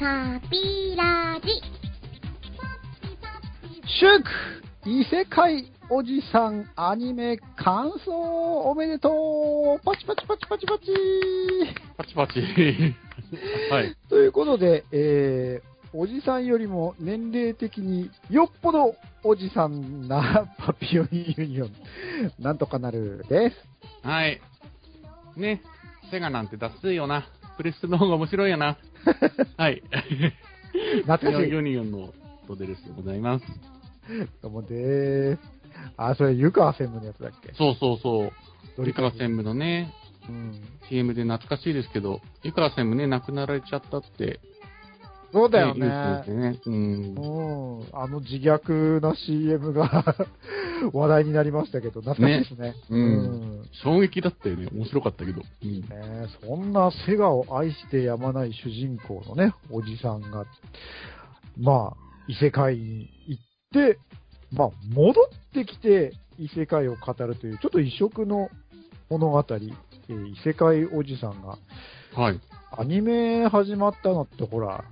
[0.00, 1.48] タピラジ。
[4.00, 4.24] 祝
[4.86, 9.10] 異世界おじさんアニメ感想おめでと
[9.78, 10.86] うパチパチパチパチパチ
[11.98, 12.40] パチパチ。
[13.70, 13.94] はい。
[14.08, 21.72] ということで、えー、おじさんよりも年齢的によっぽどおじさんなパピオンユニオン、
[22.38, 23.56] なんとかなるです。
[24.02, 24.40] はい。
[25.36, 25.60] ね、
[26.10, 27.26] セガなんて出すよな。
[27.60, 28.78] プレステの方が面白いよな。
[29.58, 29.82] はい。
[31.02, 32.14] 懐かしいユニオンの
[32.48, 33.44] モデルスでございます。
[34.40, 35.40] どうもでーす。
[35.98, 37.52] あ、それ、湯川専務のやつだっけ？
[37.52, 38.32] そうそうそう。
[38.78, 39.92] ド湯川専務のね、
[40.26, 40.58] うん。
[40.88, 44.40] CM で懐かしいですけど、湯川専務ね、亡くなられちゃったって、
[45.32, 45.86] そうだよね。
[45.86, 46.60] ね。
[46.66, 46.74] うん。
[47.14, 47.88] うん。
[47.92, 50.16] あの自虐な CM が
[50.92, 52.74] 話題になりましたけど、懐かしいですね。
[52.90, 53.04] うんう
[53.62, 54.68] ん衝撃だったよね。
[54.72, 55.42] 面白かったけど。
[55.64, 55.80] うん。
[55.80, 55.86] ね
[56.42, 60.44] そんなセガを愛してやまない主人公のね、おじさんが、
[61.58, 63.42] まあ、異世界に行っ
[63.72, 63.98] て、
[64.52, 68.50] まあ、戻ってきて異世界を語るという、ちょっと異色の
[69.08, 69.74] 物語、えー
[70.08, 71.56] 異世界おじさんが、
[72.14, 72.40] はい。
[72.76, 74.84] アニメ始まったのってほら、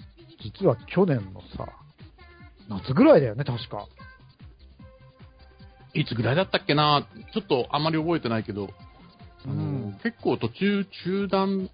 [0.42, 1.66] 実は去年のさ、
[2.68, 3.86] 夏ぐらいだよね、確か。
[5.94, 7.06] いつぐらいだったっけな？
[7.32, 8.68] ちょっとあまり覚えてないけど、
[9.46, 11.70] うん結構途中中断、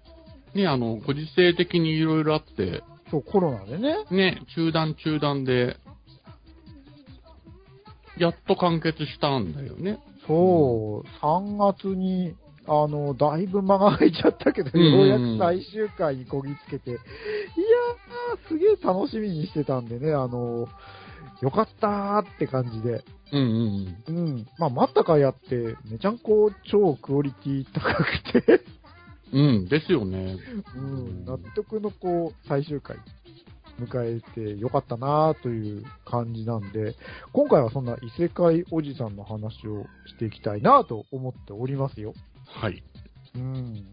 [0.53, 4.05] ね、あの、ご時世的にいろいろあって、そう、コロナでね。
[4.09, 5.77] ね、中断中断で、
[8.17, 9.99] やっと完結したんだよね。
[10.27, 12.33] そう、3月に、
[12.67, 16.97] あの、だいぶ間が空いちゃったけど、うんうんようやく最終回にこぎつけて、
[18.47, 20.67] すげえ楽しみにしてたんでね、あの、
[21.41, 23.03] よかったーって感じで。
[23.31, 24.47] うんうんうん。
[24.57, 28.61] まあ、待ったかやって、めちゃんこ超クオリティ高くて、
[29.33, 29.41] うん。
[29.41, 30.37] うん、ですよね。
[30.75, 32.97] うん、納得のこう、最終回
[33.79, 36.95] 迎えてよかったなーという感じなんで、
[37.33, 42.13] 今回はそんな異世界おじさんの話をしていきたいなと思っておりますよ。
[42.47, 42.83] はい。
[43.35, 43.85] うん。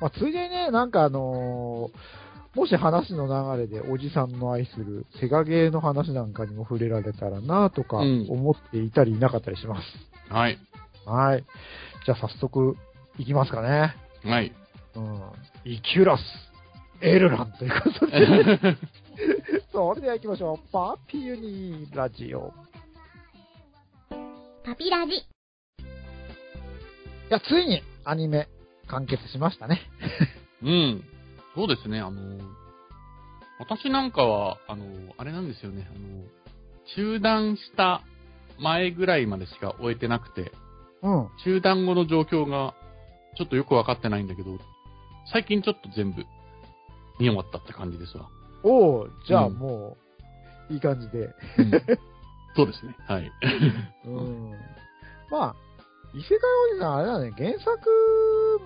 [0.00, 2.23] まあ、ついでにね、なんかあのー
[2.54, 3.26] もし話の
[3.56, 9.82] 流れでおじさんの愛するセガゲーの話なんかにも触れられたらなとかうん思っていたりいなかったりします。
[10.32, 10.58] はい。
[11.04, 11.44] はい。
[12.06, 12.76] じゃあ早速
[13.18, 13.94] いきますかね。
[14.24, 14.52] はい。
[14.94, 15.20] うん。
[15.64, 16.20] イキュラス、
[17.00, 18.76] エルランということで。
[19.72, 20.72] それでは行きましょう。
[20.72, 22.52] パピユニラジオ。
[24.64, 25.12] タピラジ。
[25.14, 25.24] い
[27.28, 28.48] や、ついにアニメ
[28.86, 29.80] 完結しましたね。
[30.62, 31.04] うん。
[31.54, 32.38] そうですね、あの、
[33.58, 34.84] 私なんかは、あの、
[35.16, 36.24] あれなんですよね、あの、
[36.96, 38.02] 中断した
[38.58, 40.52] 前ぐらいまでしか終えてなくて、
[41.02, 41.28] うん。
[41.44, 42.74] 中断後の状況が
[43.36, 44.58] ちょっとよくわかってないんだけど、
[45.32, 46.24] 最近ちょっと全部
[47.20, 48.28] 見終わったって感じですわ。
[48.62, 49.96] おおじゃあうんも
[50.70, 51.28] う、いい感じで。
[52.56, 52.96] そうですね。
[53.06, 53.30] はい。
[54.06, 54.52] うん。
[55.30, 55.56] まあ、
[56.14, 56.38] 異世界
[56.72, 57.90] おじさんあれだね、原作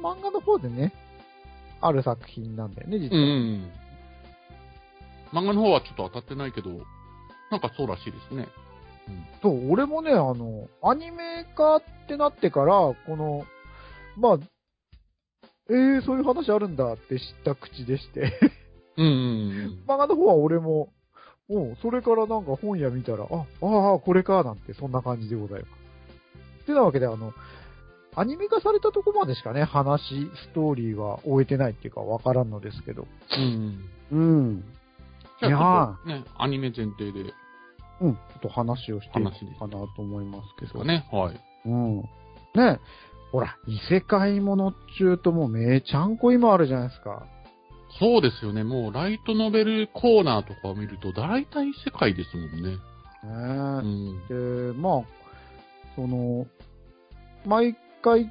[0.02, 0.92] 漫画の方でね、
[1.80, 3.18] ある作品なんだよね、実うんう
[5.32, 5.40] は。
[5.40, 5.44] ん。
[5.44, 6.70] 漫画の方はちょっと当たってないけど、
[7.50, 8.48] なんかそうらしいですね。
[9.42, 13.44] そう、俺もね、あの、アニメ化ってなってから、この、
[14.16, 14.38] まあ、
[15.70, 18.32] えー、そういう話あるんだって知った口でして、
[18.96, 19.84] うんうんうん。
[19.86, 20.88] 漫画の方は俺も、
[21.48, 26.66] もう、それからなんか本屋見たら、あ、ああ、これか、なんて、そんな感じでございます。
[26.66, 27.32] てなわけで、あの、
[28.18, 30.02] アニメ化されたとこまでしかね、話、
[30.48, 33.06] ストーリーは終えてないっていうかわからんのですけど。
[33.36, 34.18] うんうん。
[34.18, 34.64] うん。
[35.40, 37.34] じゃあ、ちょっとね、アニメ前提でで
[38.00, 40.84] うん、ちょっと話をしていこうかなと思いますけど。
[40.84, 41.06] ね。
[41.12, 41.40] はい。
[41.66, 41.96] うん。
[42.54, 42.80] ね
[43.30, 47.26] ほら、異世界ものっちゅうともうめちゃんこ今あるじゃないですか。
[48.00, 48.64] そうですよね。
[48.64, 52.70] もう、ライトノベルコーナーとかを見ると、大体世界ですもんね。
[52.70, 52.78] ね
[54.28, 54.72] うん。
[54.72, 55.02] で、まあ、
[55.96, 56.46] その、
[57.46, 58.30] 毎回、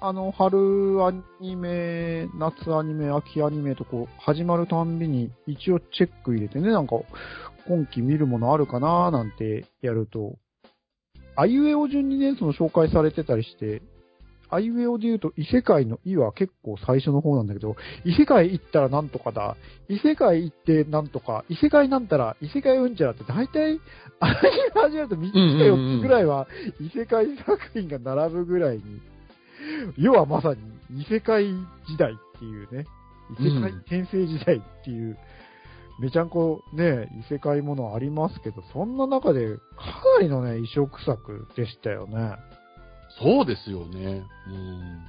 [0.00, 6.96] あの、春アニメ、夏アニメ、秋アニメとこう、始まるたんびに一応チェック入れてね、なんか、
[7.66, 10.36] 今期見るものあるかななんてやると、
[11.36, 13.82] あいうえお順にね、その紹介されてたりして、
[14.50, 19.56] あいうえおで言うと異世界の異は結構最初の方なんだけど、異世界行ったらなんとかだ、
[19.88, 23.80] 異世界行ってなんとか、異世界なんたら、異世界うんちゃらって大体、
[24.20, 24.34] アニ
[24.74, 26.46] メ始めると3つか4つぐらいは
[26.80, 28.82] 異世界作品が並ぶぐらいに、
[29.98, 30.60] 要はまさに
[31.00, 32.86] 異世界時代っていうね、
[33.38, 35.16] 異世界うん転生時代っていう、
[36.00, 39.60] めちゃんこね、異世界ものありますけど、そんな中でか
[40.18, 42.36] なりのね、異色作でしたよね。
[43.18, 44.22] そうですよね。
[44.46, 45.04] うん。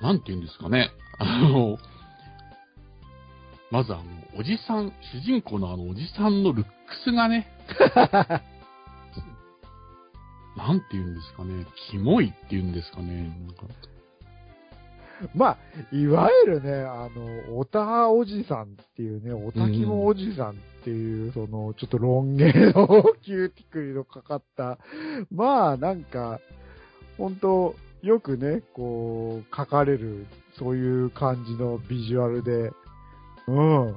[0.00, 0.90] なんて言うんですかね。
[1.18, 1.78] あの、
[3.70, 4.04] まずあの、
[4.38, 6.72] おじさん、主人公のあのおじさんのルック
[7.04, 7.48] スがね、
[10.56, 13.66] なんて言うんですかね、キモいって言うんですかね、なんか。
[15.34, 15.58] まあ、
[15.92, 18.66] いわゆるね、あの、オタおじさんっ
[18.96, 20.54] ていうね、オタキモおじさんっ
[20.84, 22.52] ていう、その、ちょっとロン毛の
[23.22, 24.78] キューティクルのかかった、
[25.30, 26.40] まあ、なんか、
[27.16, 30.26] 本当よくね、こう、書かれる、
[30.56, 32.72] そういう感じのビジュアルで、
[33.48, 33.96] うん。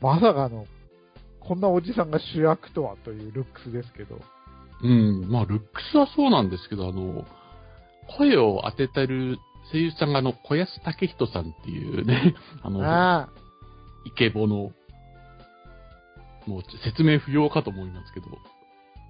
[0.00, 0.66] まさかの、
[1.40, 4.20] こんなおじさんが主役とはというルックスですけど。
[4.82, 7.24] うん、まあ、ルックスはそうなんですけど、あの、
[8.16, 9.38] 声を当ててる
[9.70, 13.28] 声優さんがあの、小安武人さんっていうね、 あの、あ
[14.04, 14.72] イケボの、
[16.46, 18.26] もう説明不要かと思いますけど、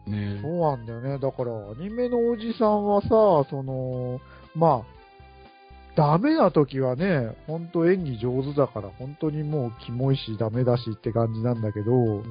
[0.07, 0.41] ね。
[0.43, 1.19] そうなんだよね。
[1.19, 3.09] だから、アニメのおじさんはさ、
[3.49, 4.21] その、
[4.55, 5.03] まあ、
[5.97, 12.23] ダメな時はね、ほんと演技上手だから、本当にもうキモいしダメだしって感じなんだけど、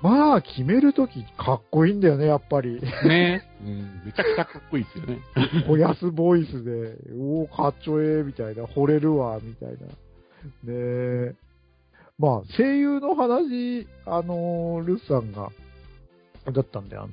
[0.00, 2.80] まあ、決める時かっこいいんだよね、やっぱり。
[3.04, 5.18] ね うん、めちゃくちゃかっこいいですよね。
[5.68, 9.76] おやすボイスで、おお、かっちょええ、みたいな、惚れるわ、みたいな。
[9.76, 9.88] ね
[10.68, 11.34] え。
[12.18, 15.50] まあ、声優の話、あのールスさんが、
[16.52, 17.12] だったんで、あのー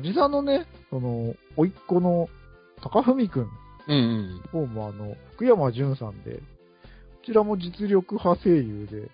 [0.00, 2.28] おじさんのね、その、甥っ子の
[2.80, 3.48] 高文くん
[3.86, 4.40] うんうん。
[4.50, 6.40] 方もあの、福山潤さんで、こ
[7.24, 9.08] ちらも実力派声優で、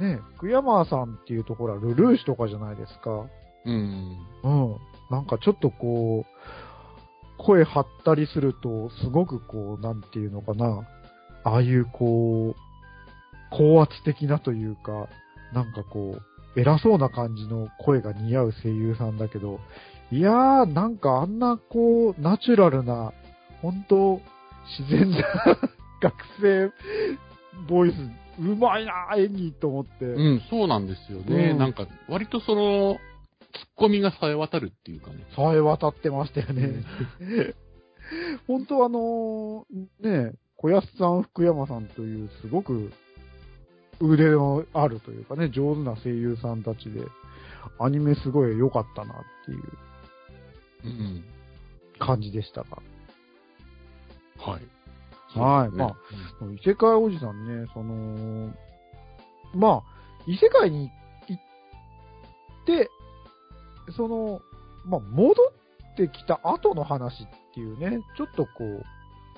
[0.00, 3.26] ね、福山さんっていうところはルルーシュとかじゃないですか。
[3.66, 4.16] うん。
[4.42, 4.76] うん。
[5.10, 10.82] なんかちょっとこう、声張ったりすると、すごくこう、なんていうのかな。
[11.44, 12.60] ああいうこう、
[13.50, 15.08] 高圧的なというか、
[15.52, 19.60] なんかこう、偉そうな感じの声が似合う声優さんだけど、
[20.12, 23.12] いやー、なんかあんなこう、ナチュラルな、
[23.62, 24.20] 本当
[24.78, 25.18] 自然な
[26.00, 26.72] 学生
[27.68, 27.94] ボイス、
[28.40, 30.04] うまいなー演技と思って。
[30.06, 31.50] うん、そうなんですよね。
[31.50, 32.98] うんなんか、割とその、
[33.52, 35.26] ツッコミがさえ渡るっていうかね。
[35.36, 36.84] さえ渡ってましたよね。
[38.46, 39.66] 本当あの
[40.00, 42.92] ね、小安さん、福山さんというすごく
[44.00, 47.06] 腕のあるというかね、上手な声優さんたちで、
[47.78, 49.62] アニメすごい良かったなっていう
[50.84, 51.24] うん。
[51.98, 52.78] 感じでしたが。
[54.38, 54.62] はい。
[55.34, 55.96] はいま
[56.52, 58.52] 異世界おじさんね、その、
[59.54, 59.82] まあ、
[60.26, 60.90] 異世界に
[61.28, 61.42] 行っ
[62.66, 62.90] て、
[63.96, 64.40] その、
[64.84, 65.34] まあ、戻
[65.94, 68.84] ってきた後の話っていうね、ちょっとこう、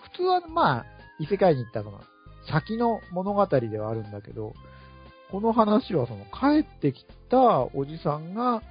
[0.03, 0.87] 普通はまあ、
[1.19, 2.01] 異世界に行ったのが
[2.51, 4.55] 先の物語ではあるんだけど、
[5.31, 8.63] この話はその帰ってきたおじさんが、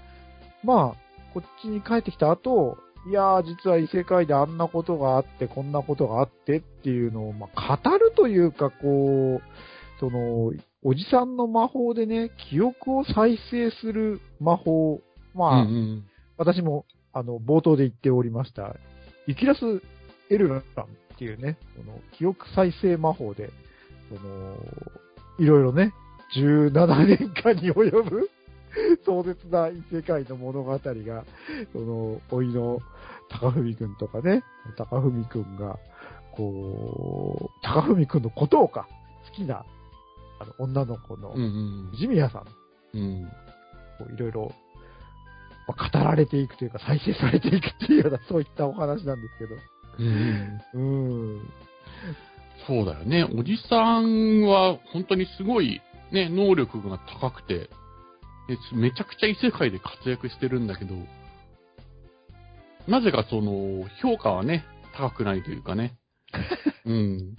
[0.64, 10.52] まあ、こっちに帰ってきた後、いやー、実は異世界であんなことがあって、こんなことがあってっていうのを、まあ、語るというか、こう、その、
[10.84, 15.02] おじさんの魔法でね、記憶を再生する魔法。
[15.34, 16.04] まあ、うんうん。
[16.38, 18.76] 私も、あの、冒頭で言っておりました、
[19.28, 19.60] ユキラス・
[20.30, 23.50] エルランっていうね、その、記憶再生魔法で、
[24.10, 24.56] その、
[25.40, 25.94] いろいろね、
[26.36, 28.30] 17年間に及ぶ
[29.06, 31.26] 壮絶な異世界の物語が、
[31.74, 32.80] その、おいの
[33.30, 34.44] 高文くんとかね、
[34.78, 35.78] 高文くんが、
[36.32, 38.88] こう、高文くんのことをか、
[39.30, 39.66] 好きな、
[40.40, 41.34] あの、女の子の。
[41.98, 42.46] ジミヤさん
[42.98, 43.32] うん。
[43.98, 44.52] こういろいろ、
[45.68, 49.56] まあ語られていくというか、再生されていくっていうような、 そういったお話なんですけど。
[50.00, 51.32] うんうん。
[51.34, 51.50] うん。
[52.68, 53.24] そうだよね。
[53.24, 57.70] おじさんは本当にすごいね、能力が高くて、で
[58.74, 60.96] めちゃくちゃ異世界で活躍してるんだけど、
[62.88, 64.66] なぜかその、評価はね、
[64.96, 65.98] 高くないというかね。
[66.86, 67.36] うん。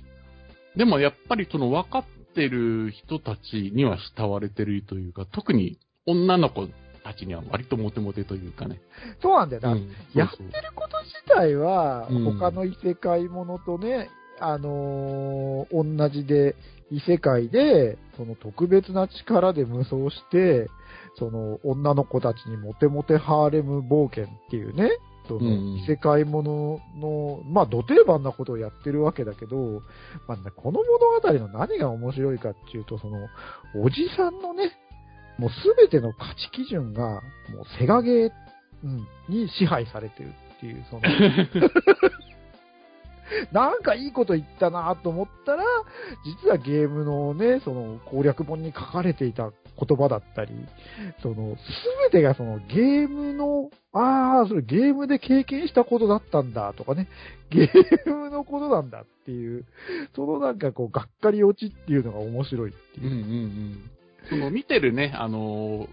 [0.76, 2.04] でもやっぱりその分かっ
[2.34, 6.68] てる人たちには慕われてるというか、特に女の子
[7.04, 8.80] たちには割とモテモテというかね。
[9.20, 9.72] そうなんだよな。
[9.72, 14.08] うんやそうそうってること自体は、うん他の異世界ものとね、
[14.40, 16.56] あのー同じで、
[16.90, 20.68] 異世界で、その特別な力で無双して、
[21.16, 24.90] その女の子たちにモテモテハーレム冒険っていうね、
[25.28, 29.82] そうんの異世界ものの、まあ、土定番なことをやってるわけだけど、
[30.26, 33.28] まあね、この物語の何が面白いかっていうと、その、
[33.76, 34.72] おじさんのね、
[35.38, 37.22] もうすべての価値基準が、
[37.54, 38.30] もうセガゲー、
[38.84, 41.02] うん、に支配されてるっていう、その、
[43.52, 45.64] なんかいいこと言ったなと思ったら、
[46.42, 50.52] 実はゲームのね、その攻略本に書かれていた言葉だったり、
[51.22, 51.62] その、す
[52.12, 57.08] べてがそのゲームの、ああ、それゲームで経験したことだったんだとかね、
[57.50, 59.64] ゲームのことなんだっていう、
[60.14, 63.46] そのなんかこう、がっかり落ちっていうのが面白いってううんういう。
[63.48, 63.90] ん。
[64.28, 65.88] その見てるね、あのー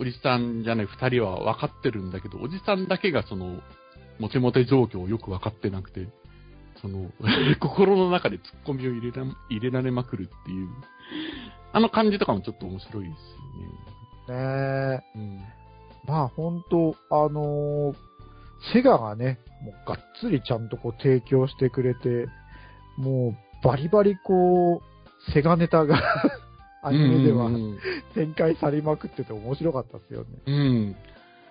[0.00, 3.60] おじさんじゃない二人は分かってるんだけど、おじさんだけがその、
[4.18, 6.08] モテモテ状況をよく分かってなくて、
[6.80, 7.10] その、
[7.60, 10.68] 心の中で突っ込みを入れられまくるっていう、
[11.72, 13.10] あの感じとかもちょっと面白いで
[14.28, 14.40] すよね。
[14.40, 15.18] ねえ。
[15.18, 15.40] うん。
[16.06, 18.08] まあ本当あのー
[18.72, 22.26] セガがね、もうがっつりちゃんとこう提供してくれて、
[22.96, 26.00] もうバリバリこう、セガネタが
[26.82, 27.50] アニメでは
[28.14, 30.26] 展開されまくってて面白かったですよね。
[30.46, 30.54] うん。
[30.54, 30.96] うん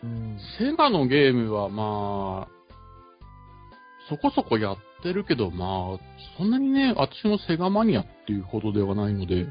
[0.03, 0.37] うん。
[0.57, 2.57] セガのゲームはまあ、
[4.09, 5.99] そこそこやってるけど、まあ、
[6.37, 9.47] そんなにね、私もセガマニアっていうほどではないので、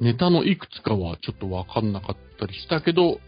[0.00, 3.20] ネタのいくつかはちょっとわかんなかったりしたけど、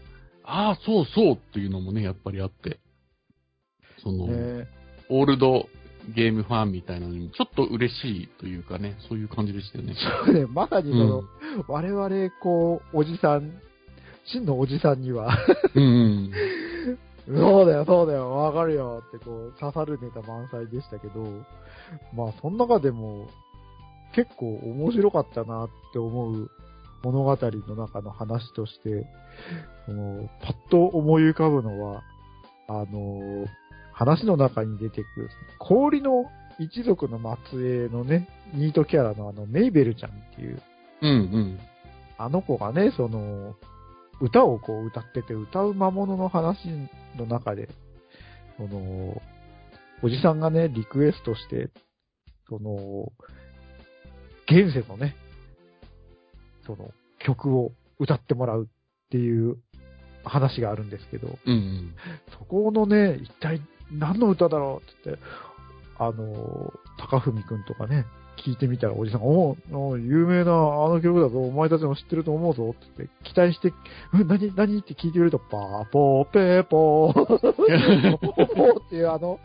[0.43, 2.79] ああ、そうそうっていうのもね、やっぱりあって、
[4.03, 4.67] その、ね
[5.09, 5.67] オールド
[6.15, 9.95] ゲームファンみたいなのにちょっと嬉しいというかね、そういう感じでしたよね。
[10.25, 11.27] そうね、まさにその、うん
[11.67, 13.51] 我々、こう、おじさん、
[14.25, 15.37] 真のおじさんには、
[15.75, 16.31] うんうん。
[17.27, 21.21] そうだよ、そうだよ、わかるよってこう、刺さるネタ満載でしたけど、
[22.13, 23.29] まあ、その中でも、
[24.15, 26.49] 結構面白かったなって思う
[27.03, 29.05] 物語の中の話として、
[29.85, 32.01] その、パッと思い浮かぶのは、
[32.67, 33.45] あの、
[33.91, 35.29] 話の中に出てくる、
[35.59, 36.25] 氷の
[36.59, 37.19] 一族の
[37.49, 40.61] 末裔のね、ニートキャラのあの、メイベルちゃんっていう、
[41.01, 41.59] うんうん。
[42.17, 43.55] あの子がね、その、
[44.21, 46.69] 歌をこう歌ってて、歌う魔物の話
[47.17, 47.67] の中で、
[48.57, 49.21] その、
[50.01, 51.69] おじさんがね、リクエストして、
[52.47, 53.11] その、
[54.47, 55.15] 現世のね、
[56.65, 59.57] その、曲を歌ってもらうっていう
[60.23, 61.95] 話があるんですけど、うんうん。
[62.37, 65.23] そこのね、一体何の歌だろうって言って、
[65.97, 68.05] あの、高文くんとかね、
[68.43, 73.73] 聞いてみたらおじさんが、おお有名なあの曲だぞ、お前たちも知ってると思うぞって言って、期待して、
[74.13, 79.39] うん、何、何って聞いてみると、パーポーペーポー、ポーポーっていうあの、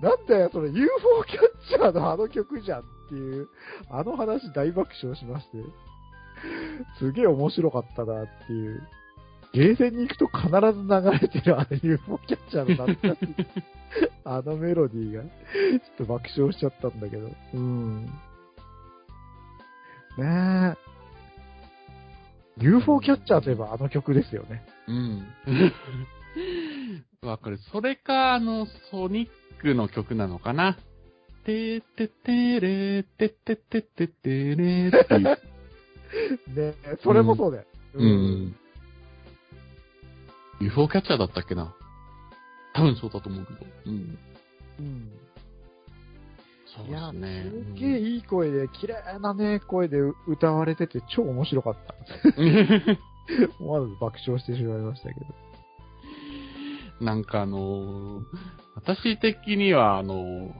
[0.00, 3.48] なんだよ、それ UFO キャッチャーのあの曲じゃんっていう、
[3.88, 5.58] あの話大爆笑しまして、
[6.98, 8.82] すげえ面白かったなっていう。
[9.52, 13.34] ゲーセンに行くと必ず流れてるあの UFO キャッチャーの懐かしい、
[14.24, 15.30] あのメロディーが、ちょっ
[15.98, 17.30] と爆笑しちゃったんだけど。
[17.52, 18.06] うん。
[18.06, 18.10] ね
[20.18, 20.76] え。
[22.58, 24.64] UFO キャッチャーといえばあの曲ですよね。
[24.88, 25.26] うん。
[27.22, 27.58] わかる。
[27.58, 29.30] それか、あの、ソニッ
[29.60, 30.78] クの曲なのかな。
[31.44, 35.51] てーてってれーてってってってってれーっていう。
[36.54, 37.64] ねえ、それもそうだよ。
[37.94, 38.54] うん。
[40.60, 41.74] UFO キャッチャーだったっけな。
[42.74, 43.66] 多分そうだと思うけど。
[43.86, 44.18] うん。
[44.78, 45.10] うん。
[46.66, 47.50] そうですね。
[47.74, 51.94] すげえいい声で、綺麗なね、声で歌われてて超面白かった。
[52.36, 52.98] う ん
[53.60, 55.26] 思わず爆笑してしまいましたけど。
[57.00, 58.24] なんかあのー
[58.74, 60.52] 私的にはあのー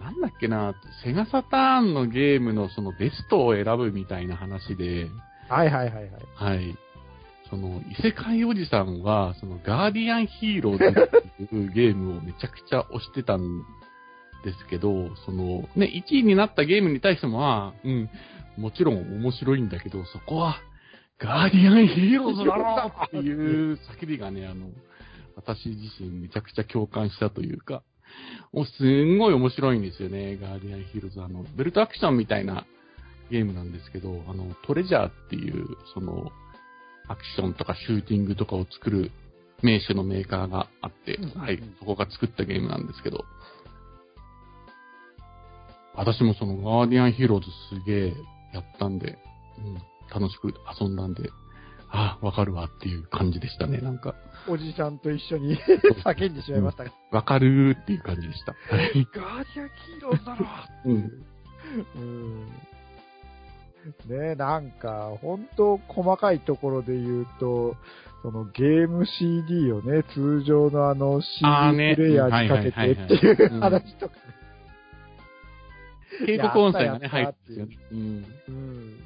[0.00, 0.74] なんだっけな、
[1.04, 5.08] セガサターンのゲームのそのベストを選ぶみたいな話で、
[5.48, 6.10] はいはいはいはい。
[6.34, 6.78] はい。
[7.50, 13.64] その、異世界おじさんは、その、ガーディアンヒーローズっていうゲームをめちゃくちゃ推してたん
[14.44, 18.10] ですけど、その、ね、1位になったゲームに対しても、まあ、うん、
[18.58, 20.56] もちろん面白いんだけど、そこは、
[21.18, 24.68] ガーディアンヒーローズだろっていう叫びがね、あの、
[25.34, 27.82] 私自身めちゃくちゃ共感したというか、
[28.52, 31.22] もうすんごい面白いんですよね、ガーディアンヒーローズ。
[31.22, 32.66] あの、ベルトアクションみたいな
[33.30, 36.32] ゲームなんですけど、あの、トレジャーっていう、その、
[37.08, 39.10] アクションとかシューティングとかを作る
[39.62, 43.24] 名手のメーカーがあって、うんはい、そこが作ったゲームなんですけど、
[45.94, 48.14] 私もそのガーディアンヒーローズすげえ
[48.54, 49.18] やったんで、
[49.58, 49.74] うん、
[50.20, 51.30] 楽しく遊んだんで、
[51.90, 54.14] ああ、わかるわっていう感じでしたね、なんか。
[54.48, 55.58] おじさんと一緒に
[56.04, 58.52] 叫んでしまいましたが、わかるーっていう感じでした。
[58.52, 59.06] はい。
[59.14, 60.46] ガーディアンヒーローズだろ
[60.86, 61.26] うん。
[61.96, 62.48] うん。
[64.06, 67.76] ねなんか、本当細かいところで言うと、
[68.22, 74.14] そのゲーム CD をね、通常のあの CD プレイヤーにかけてっていううん話とか、
[76.26, 77.78] 警告音声がね、入やってるね。
[77.92, 77.98] うん。
[78.48, 79.00] うん。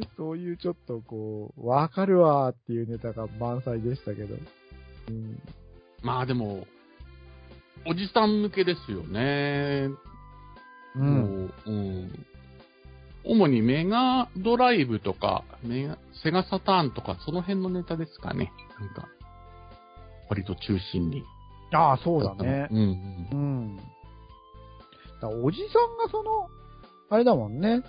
[0.16, 4.34] そういうちょっとこう、わかるわーっていうネタが満載でしたけど。
[5.08, 5.40] うん。
[6.02, 6.66] まあでも、
[7.86, 9.90] おじさん向けですよね。
[10.96, 11.04] うん。
[11.04, 12.26] もう、うん。
[13.24, 18.52] 主にメガドライブとか、メガ、セガサターンとか、その辺のネタですかね。
[18.78, 19.08] なんか、
[20.28, 21.24] 割と中心に。
[21.72, 22.68] ああ、そうだね。
[22.70, 23.36] うん、うんう。
[23.36, 23.76] ん。
[25.20, 26.48] だおじさんがその、
[27.08, 27.82] あれだもんね。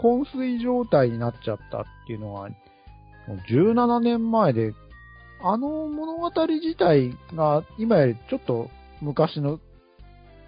[0.00, 2.48] 昏睡状態になっちゃったっていうのは、
[3.28, 4.72] もう17年前で、
[5.42, 9.60] あの物語自体が今よりちょっと昔の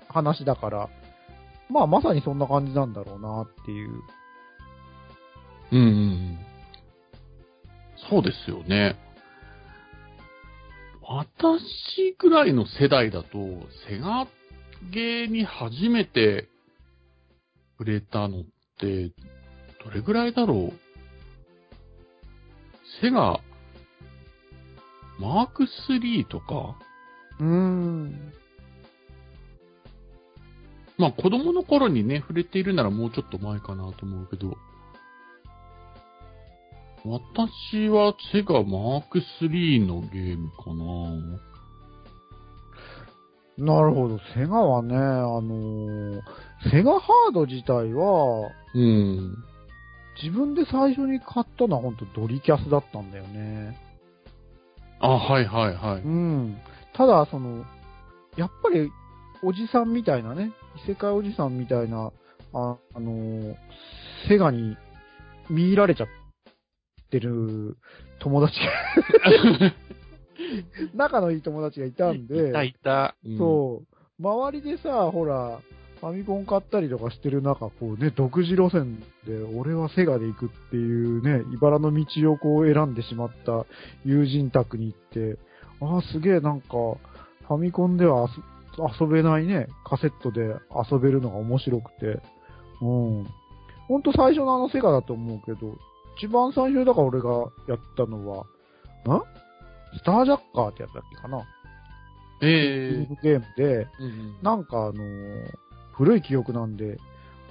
[0.08, 0.88] 話だから、
[1.70, 4.02] まあまさにそんな感じなんだろうなっていう。
[5.72, 6.38] うんうんうん。
[8.10, 8.96] そうですよね。
[11.02, 13.28] 私ぐらいの世代だと、
[13.88, 14.26] セガ
[14.90, 16.48] ゲーに初めて
[17.78, 18.44] 触れたのっ
[18.78, 19.12] て、
[19.84, 20.72] どれぐらいだろう？
[23.00, 23.40] セガ、
[25.18, 26.76] マーク3とか？
[27.40, 28.32] うーん。
[30.98, 34.56] まあ子供の頃にね、触れているならもうちょっと前かなと思うけど、
[37.04, 40.72] 私はセガマーク3のゲームか
[43.58, 44.18] ななるほど。
[44.34, 46.22] セガはね、あのー
[46.70, 49.44] セガハード自体は、うん。
[50.20, 53.78] 自分で最初に買ったのは本当ドリキャスだったんだよね。
[55.00, 56.02] あ、はいはいはい。
[56.02, 56.56] うん。
[56.94, 57.64] ただ、その、
[58.36, 58.90] やっぱり、
[59.42, 60.52] おじさんみたいなね、
[60.86, 62.12] 異世界おじさんみたいな、
[62.54, 63.56] あ、あのー
[64.28, 64.76] セガに
[65.50, 66.06] 見入られちゃっ
[67.10, 67.76] てる
[68.20, 69.72] 友達が、
[70.94, 73.16] 仲のいい友達がいたんで、いたいた。
[73.24, 74.22] うんそう。
[74.22, 75.58] 周りでさ、ほら、
[76.02, 83.66] ファミコン買ったりとかしてる中、こうね、独自路線で、俺はセガで行くっていうね、茨の道をこう選んでしまった
[84.04, 85.38] 友人宅に行って、
[85.80, 86.70] ああ、すげえなんか、
[87.46, 88.42] ファミコンでは遊
[89.00, 90.56] 遊べないね、カセットで
[90.90, 92.20] 遊べるのが面白くて、
[92.80, 92.86] う
[93.22, 93.26] ん。
[93.86, 95.76] ほんと最初のあのセガだと思うけど、
[96.18, 97.30] 一番最初だから俺が
[97.68, 98.46] やったのは、ん？
[99.98, 101.42] スタージャッカーってやつだっけかな？
[102.42, 104.36] ええゲームで、うんうん。
[104.42, 105.52] なんかあのー
[105.92, 106.98] 古い記憶なんで、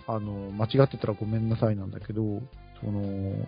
[0.07, 2.41] あのー間違ってたらごめんなさいなんだけど、
[2.83, 3.47] その、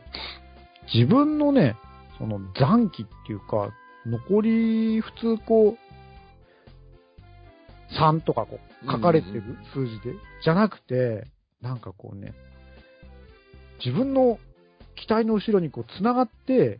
[0.93, 1.75] 自分のね、
[2.17, 3.71] その残機っていうか、
[4.05, 5.77] 残り、普通こう、
[7.99, 11.27] 3とかこう、書かれてる数字で、じゃなくて、
[11.61, 12.33] なんかこうね、
[13.83, 14.39] 自分の
[14.95, 16.79] 機体の後ろにこう繋がって、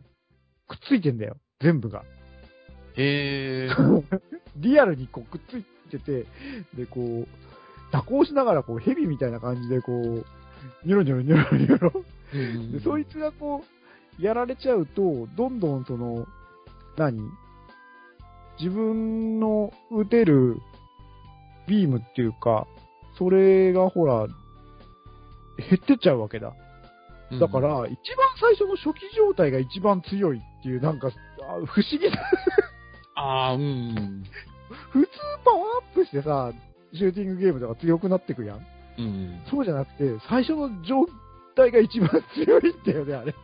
[0.68, 1.36] くっついてんだよ。
[1.60, 2.04] 全部が。
[2.96, 3.70] ええ
[4.56, 6.26] リアルにこうくっついてて、
[6.74, 7.28] で、こう、
[7.94, 10.24] 蛇行しながらこう蛇みたいな感じでこう、
[10.84, 11.92] ニョロニョロニョロニョロ。
[12.72, 13.62] で、そいつがこ
[14.18, 16.26] う、やられちゃうと、どんどんその、
[16.96, 17.30] 何？
[18.58, 20.56] 自分の撃てる
[21.68, 22.66] ビームっていうか、
[23.18, 24.26] それがほら、
[25.58, 26.52] 減ってっちゃうわけだ。
[27.40, 27.96] だか、ら、一番
[28.40, 31.10] 最初の初期状態が一番強いっていう、なんか、あ
[31.66, 32.16] 不思議な
[33.16, 34.24] ああ、うん。
[34.92, 35.08] 普通
[35.44, 36.52] パワーアップしてさ、
[36.94, 38.66] シューティングゲームとか強くなってくやん。
[38.98, 39.42] うん。
[39.50, 41.06] そうじゃなくて、最初の状
[41.56, 43.34] 態が一番強いんだよね、あれ。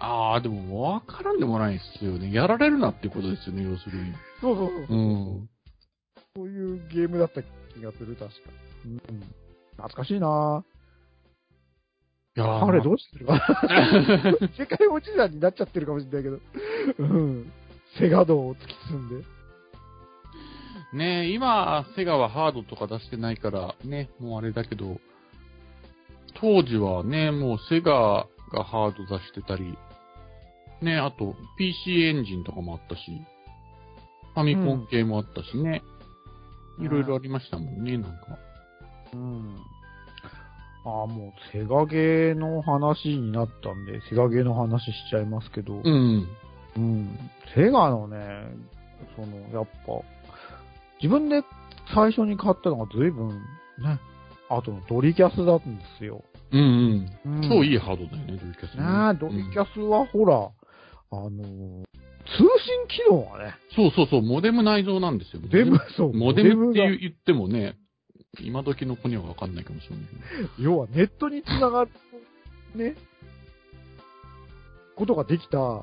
[0.00, 2.32] ああ、でもわからんでもないですよね。
[2.32, 4.12] やられるなってことですよね、要するに。
[4.40, 4.96] そうそうそうそう。
[4.96, 5.48] うん。
[6.36, 8.36] そういうゲームだった気がする、確か。
[8.86, 8.98] うん。
[9.76, 10.64] 懐かしいな
[12.36, 16.38] いやーあれどうしてるかな 世界おじさんになっちゃってるかもしれないけど。
[16.98, 17.52] うん。
[17.98, 19.37] セガ道を突き進んで。
[20.92, 24.98] ねえ、今、セガはハードとか出してないから、ね、もうあれだけど、
[26.40, 29.76] 当時はね、もうセガがハード出してたり、
[30.80, 33.02] ね、あと PC エンジンとかもあったし、
[34.34, 35.98] ファミコン系もあったしね、うん
[36.80, 38.38] いろいろありましたもんね、なんか。
[39.12, 39.56] うん。
[40.84, 46.28] ああ、もうセガゲーの話になったんで、セガゲーの話しちゃいますけど、うん。
[46.76, 47.18] うん。
[47.54, 48.16] セガのね、
[49.16, 50.17] その、やっぱ、
[51.00, 51.42] 自分で
[51.94, 53.28] 最初に買ったのが随分
[53.78, 54.00] ね、
[54.48, 56.24] あとのドリキャスなんですよ。
[56.50, 57.48] うんうん。
[57.48, 57.74] 超いい。
[57.74, 59.12] いハードだよね、ドリキャスね。
[59.12, 60.50] ねドリキャスはほら、
[61.10, 61.84] あのー
[62.28, 62.46] 通信
[62.88, 65.40] 機能がね、そうそうそう、モデム内蔵なんですよ。
[65.50, 67.78] 全部、そう、モデムってが言ってもね、
[68.40, 70.62] 今時の子にはわかんないかもしれないけど。
[70.62, 71.90] 要はネットにつながる、
[72.74, 72.96] ね、
[74.94, 75.82] ことができた、あ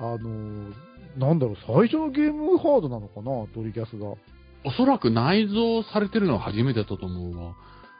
[0.00, 0.74] のー
[1.16, 4.16] なんだろう、最初のゲームハードなのかな、ドリキャスが。
[4.66, 7.54] おそらく内蔵されてるのは初めてだと思うわ。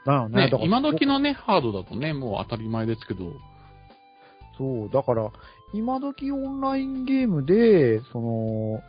[0.05, 0.51] だよね。
[0.51, 3.33] ね今時のね、ハードだとね、もう当たり前ですけど。
[4.59, 5.31] そう、だから、
[5.73, 8.83] 今時オンラインゲームで、その、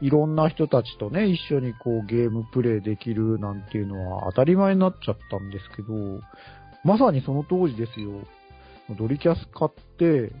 [0.00, 6.20] いろんな人たちとね、一緒にこうゲームプレイできるなんていうのは当たり前になっちゃったんですけど、
[6.84, 8.12] まさにその当時ですよ。
[8.96, 10.32] ドリキャス買って、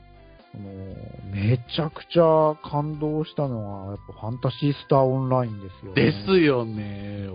[0.54, 0.87] あの
[1.32, 6.02] めちゃくちゃ感動したのは、やっぱファンタシースターオンラインですよね。
[6.02, 7.28] ですよね。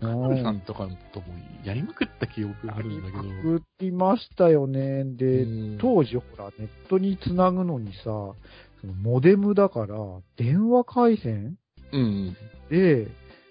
[0.00, 1.26] カールさうんんとかとも
[1.64, 3.22] やりまくった記憶があるんだけど。
[3.22, 5.04] 作りましたよね。
[5.04, 9.96] で、うん当時ほら、ネットにつなぐのにさ、そのモデムだから、
[10.36, 11.56] 電話回線
[11.92, 12.36] うん。
[12.70, 13.08] で、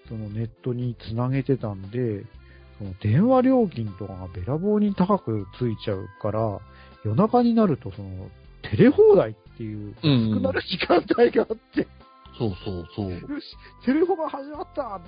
[0.08, 2.24] そのネットにつなげてたんで、
[2.78, 6.58] その電話料金とかがべらぼうに高くついちゃうから、
[7.04, 8.28] 夜中になるとその、
[8.62, 11.86] テレ放題っていう、うんなる時間帯があって、
[12.38, 13.10] そうそうそう。
[13.10, 15.00] よし、テレフォが始まった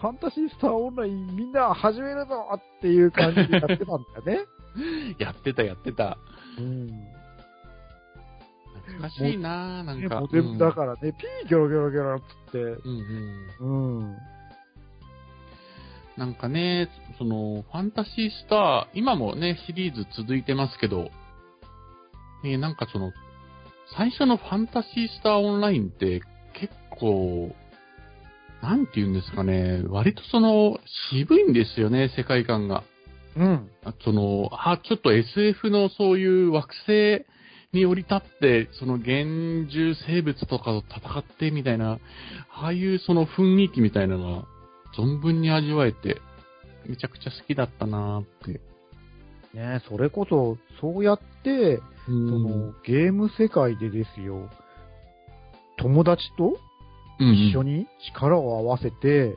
[0.00, 4.46] ファンタシースターオンラインみんな始めるぞっていう感じでやってたんだよね。
[5.18, 6.18] やってた、やってた。
[6.58, 6.88] うん。
[8.98, 10.20] 懐かしいなぁ、なんか。
[10.20, 12.78] ねモだからね、ピーギョロギョロギョロっつって、うん
[13.60, 14.00] うん。
[14.00, 14.16] うん。
[16.18, 21.10] なんかね、その、ファンタシースター、今もね、シリーズ続いてますけど、
[22.42, 23.12] ね、なんかその、
[23.96, 26.22] 最初のファンタシースターオンラインって
[26.54, 27.54] 結構、
[28.62, 30.78] なんて言うんですかね、割とその、
[31.10, 32.84] 渋いんですよね、世界観が。
[33.36, 33.70] うん。
[33.84, 37.24] あその、あ、ちょっと SF のそういう惑星
[37.72, 41.98] に降り立って、その現住生物とかと戦ってみたいな、
[42.52, 44.48] ああいうその雰囲気みたいなのが
[44.96, 46.20] 存分に味わえて、
[46.86, 48.60] めちゃくちゃ好きだったなーって。
[49.54, 52.42] ねそれこそ、そうやって、うそん。
[52.42, 54.48] の、ゲーム世界でですよ、
[55.78, 56.56] 友達と
[57.18, 57.34] うん。
[57.34, 59.36] 一緒に力を合わせて、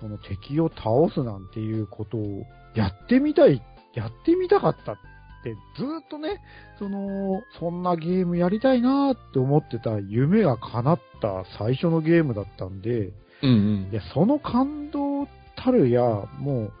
[0.00, 3.62] その敵を倒すなんていうことをやってみたい、
[3.94, 4.96] やってみたかったっ
[5.44, 6.40] て、ずーっとね、
[6.78, 13.52] その、そんなゲームやりたいなーって思ってた夢が叶った最初のゲームだったんで、うんう
[13.88, 13.88] ん。
[13.92, 16.02] いや、その感動たるや、
[16.38, 16.72] もう、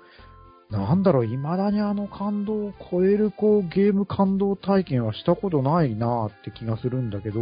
[0.70, 7.40] なんだろう、未だにあの感動を超える、こう、ゲーム感動体験はしたことないなって気がするんだけど、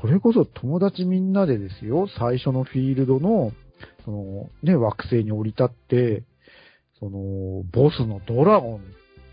[0.00, 3.52] それこそ友達みんなでですよ、最初のフィールドの、
[4.04, 6.22] その、ね、惑星に降り立って、
[7.00, 8.78] その、ボスのドラゴ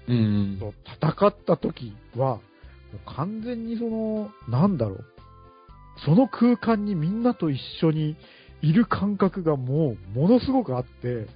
[0.09, 2.41] ンと戦った時は、も
[2.95, 5.05] う完全にその、なんだろう、
[6.03, 8.15] その空間にみんなと一緒に
[8.63, 11.27] いる感覚がもう、ものすごくあって、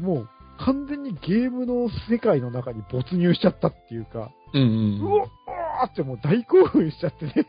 [0.00, 0.28] もう、
[0.64, 7.46] 完全にゲームの世界の中に没入しちゃったっていうか、うんううんおうおーってもう大興奮しちゃってね。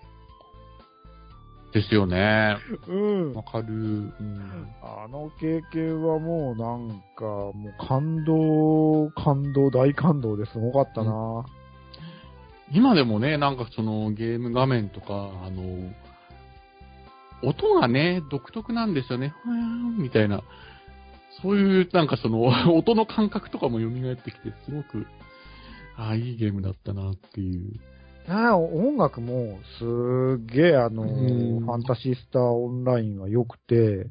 [1.73, 2.57] ですよね。
[2.87, 3.33] うん。
[3.33, 3.73] わかる。
[3.73, 11.45] うんあの経験はもうなんか、もう感動、感動、大感動ですごかったな、
[12.71, 15.91] 今でもね、なんかそのゲーム画面とか、あの、
[17.43, 19.33] 音がね、独特なんですよね。
[19.43, 20.41] ふーんみたいな。
[21.43, 22.41] そういう、なんかその、
[22.73, 25.05] 音の感覚とかも蘇ってきて、すごく、
[25.95, 27.79] ああ、いいゲームだったなっていう。
[28.27, 29.83] ああ、音楽もす
[30.41, 34.07] っげえあの、うんファンタシースターオンラインが良くて、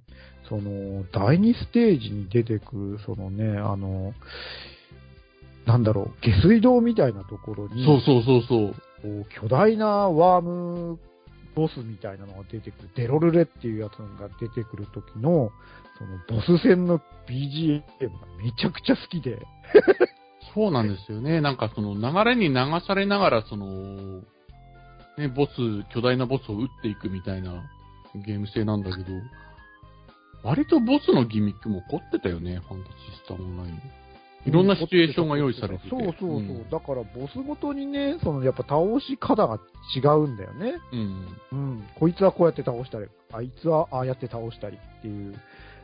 [0.49, 4.13] その、第2ステージに出てくる、そのね、あの、
[5.67, 8.75] なんだろう、下水道みたいなところに、そうそうそうそう
[9.41, 10.99] 巨大なワーム
[11.55, 15.51] ボスみたいなのが出てくる、デロルレっていうやつが出てくる時の、
[15.99, 19.39] そのボス戦の BGM がめちゃくちゃ好きで、
[20.55, 21.41] そうなんですよね。
[21.41, 24.23] なんかその流れに流されながら、その、
[25.19, 25.51] ね、ボス、
[25.93, 27.63] 巨大なボスを撃っていくみたいな
[28.27, 29.11] ゲーム性なんだけど、
[30.43, 34.02] 割とボスのギミックも凝ってたよね、ファンタジスターオンライン。
[34.45, 35.91] いろんなシチュエーションが用意されてて。
[35.91, 36.41] そうそうそう。
[36.41, 39.61] んだから、ボスごとにね、その、やっぱ倒し方が
[39.95, 40.75] 違うんだよね。
[40.93, 41.27] うん。
[41.53, 41.85] うん。
[41.99, 45.37] こいつはこうやって倒したり、あいつはああやって倒したりっていう。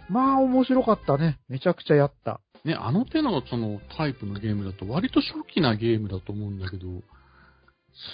[0.09, 1.39] まあ、面白かったね。
[1.49, 2.41] めちゃくちゃやった。
[2.65, 6.87] ね、あの手のそのタイプのゲームだと割と初期なゲームだと思うんだけど、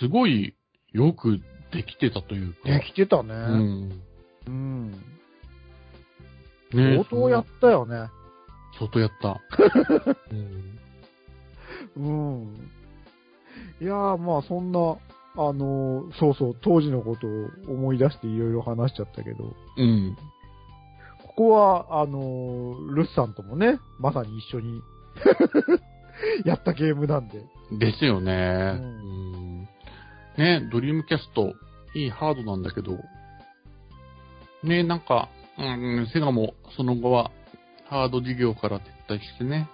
[0.01, 0.55] すごい
[0.93, 1.41] よく
[1.73, 2.69] できてたというか。
[2.69, 3.35] できてたね。
[3.35, 4.03] うん。
[4.47, 4.91] うん。
[4.93, 4.97] ね
[6.73, 8.09] 相当やったよね。
[8.79, 9.41] 相当やった。
[10.31, 10.79] うん。
[11.97, 12.01] う
[12.43, 12.71] ん。
[13.81, 14.97] いやー、まあ、そんな、
[15.37, 17.31] あのーそうそう、当時のことを
[17.69, 20.17] 思い出していろいろ話しちゃったけど、うん。
[21.23, 24.81] ここは、あのールッさんともね、まさに一緒に
[26.45, 27.43] やったゲームなんで。
[27.73, 28.77] ですよね。
[28.79, 29.69] ううんん。
[30.37, 31.55] ね、ドリームキャスト、
[31.95, 32.99] いいハードなんだけど、
[34.63, 37.31] ね、なんか、うん、セガもその後は
[37.95, 39.69] ハード事業から撤退してね。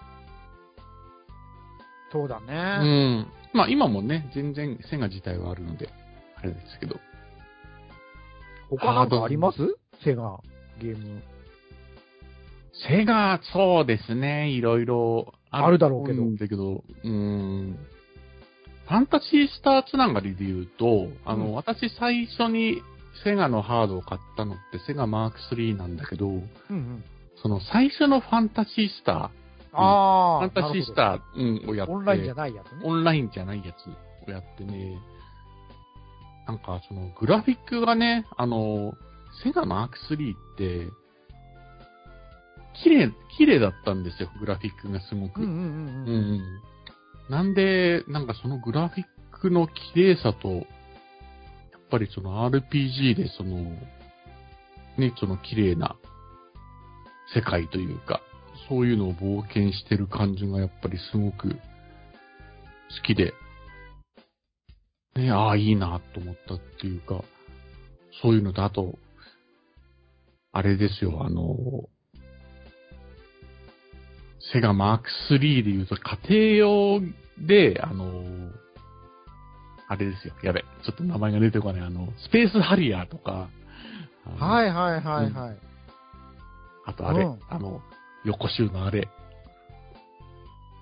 [2.11, 3.23] うそうだね。
[3.23, 3.27] ん。
[3.55, 5.89] まあ今もね、全然セガ自体はあるので、
[6.37, 6.97] あれですけど。
[8.69, 9.59] 他なんかあります？
[10.05, 10.39] セガ、
[10.83, 11.23] ゲーム。
[12.87, 17.79] セガ、そうですね、いろいろあるだろうけどんだけど、うん。
[18.87, 22.83] ファンタジースターつながりで言うと、あの、うん私最初に
[23.25, 27.05] セガのハードを買ったのってセガマーク3なんだけど、うんうん。
[27.43, 29.31] その最初のファンタジースター、
[29.73, 30.49] ああ。
[30.49, 32.81] ファンタジースター、うん、をやって、オンラインじゃないやつね。
[32.85, 34.99] オンラインじゃないやつをやってね、
[36.47, 38.95] なんかそのグラフィックがね、あの、
[39.45, 40.89] セガマーク3って、
[42.83, 45.41] 綺麗、綺麗だったんですよ、グラフィックがすごく。
[45.43, 46.35] うんうんうんううん。
[46.37, 46.41] ん
[47.31, 49.07] なんで、なんかそのグラフィッ
[49.41, 50.65] クの綺麗さと、やっ
[51.91, 53.57] ぱりその RPG でその、
[54.99, 55.97] ね、その綺麗な
[57.35, 58.21] 世界というか、
[58.69, 61.57] そういうのを冒険してる感じがやっぱりすごく好
[63.05, 63.35] きで、
[65.17, 67.23] ね、ああ、いいなと思ったっていうか、
[68.23, 68.99] そういうのと、あと、
[70.53, 71.57] あれですよ、あの、
[74.53, 76.19] セガマーク3で言うと家
[76.57, 77.01] 庭用
[77.39, 78.25] で、あの、
[79.89, 83.49] あれですよ、やべ、ちょっと名前が出てこない、あの、スペースハリアーとか、
[84.27, 85.70] あのはいはいはいはい。
[86.91, 87.81] あとあれ、うんあの、
[88.25, 89.09] 横集のあれ、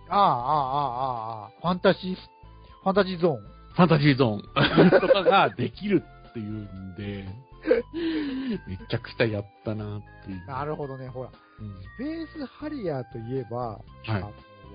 [0.09, 1.51] ああ、ああ、ああ。
[1.61, 3.37] ファンタジー、ファンタジーゾーン。
[3.75, 7.27] ファンタジーゾーン とかができるっていうんで、
[8.67, 10.47] めちゃくちゃやったなっていう。
[10.47, 11.31] なるほどね、ほら。
[11.61, 14.25] うんスペースハリアーといえば、はい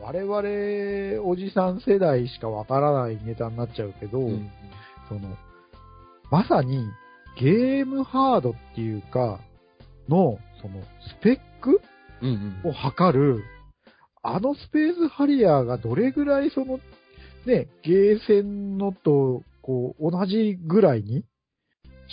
[0.02, 4.52] 我々、おじさん世代しかわからないネタになっちゃうけど、うん
[5.08, 5.38] その、
[6.32, 6.88] まさに、
[7.38, 9.40] ゲームハードっていうか、
[10.10, 11.82] の、その、スペック
[12.22, 13.44] うんうんを測る、
[14.24, 16.80] あのスペースハリアーがどれぐらいその、
[17.46, 21.26] ね、ゲーセンのと、こう、同じぐらいに、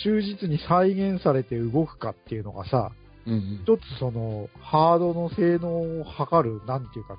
[0.03, 2.91] 忠実に再現されて動くかっていうのがさ、
[3.25, 7.15] うんうん一つその、ハードの性能を測る、なんていうか、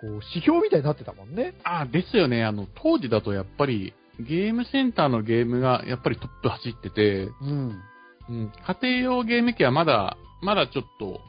[0.00, 1.54] こう、指標みたいになってたもんね。
[1.64, 2.44] あ、ですよね。
[2.44, 7.82] あの、当時だとやっぱり、ゲームセンターのゲームがやっぱりトップ走ってて、うん。
[8.28, 11.20] うん、家庭用ゲーム機はまだ、まだちょっと、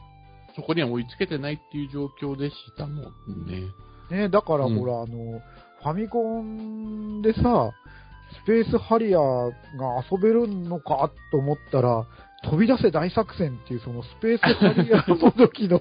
[0.56, 3.62] そこには追いつけてないっていう状況でしたもんね。
[4.10, 5.40] ね、だからうんほら、あの、
[5.82, 7.72] ファミコンでさ、
[8.42, 12.06] スペースハリアーが遊べるのかと思ったら、
[12.44, 15.80] 飛び出せ大作戦っていうそのスペースハリアーの時の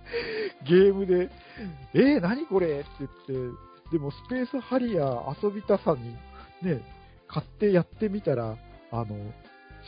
[0.66, 1.30] ゲームで、
[1.94, 3.10] えー、何これって言っ
[3.52, 6.14] て、でもスペースハリアー遊びたさに
[6.62, 6.82] ね、
[7.26, 8.56] 買ってやってみたら、
[8.90, 9.06] あの、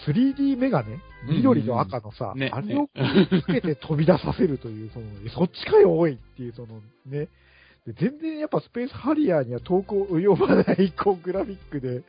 [0.07, 0.99] 3D メガネ？
[1.27, 2.51] 緑と赤のさ、ね。
[2.53, 7.29] あれをねつけて飛び出させるという、その、そっちかよ、おいっていう、そのね。
[7.87, 12.03] で全然やっぱスペースハリアーには遠く及ばない、こう、グラフィックで、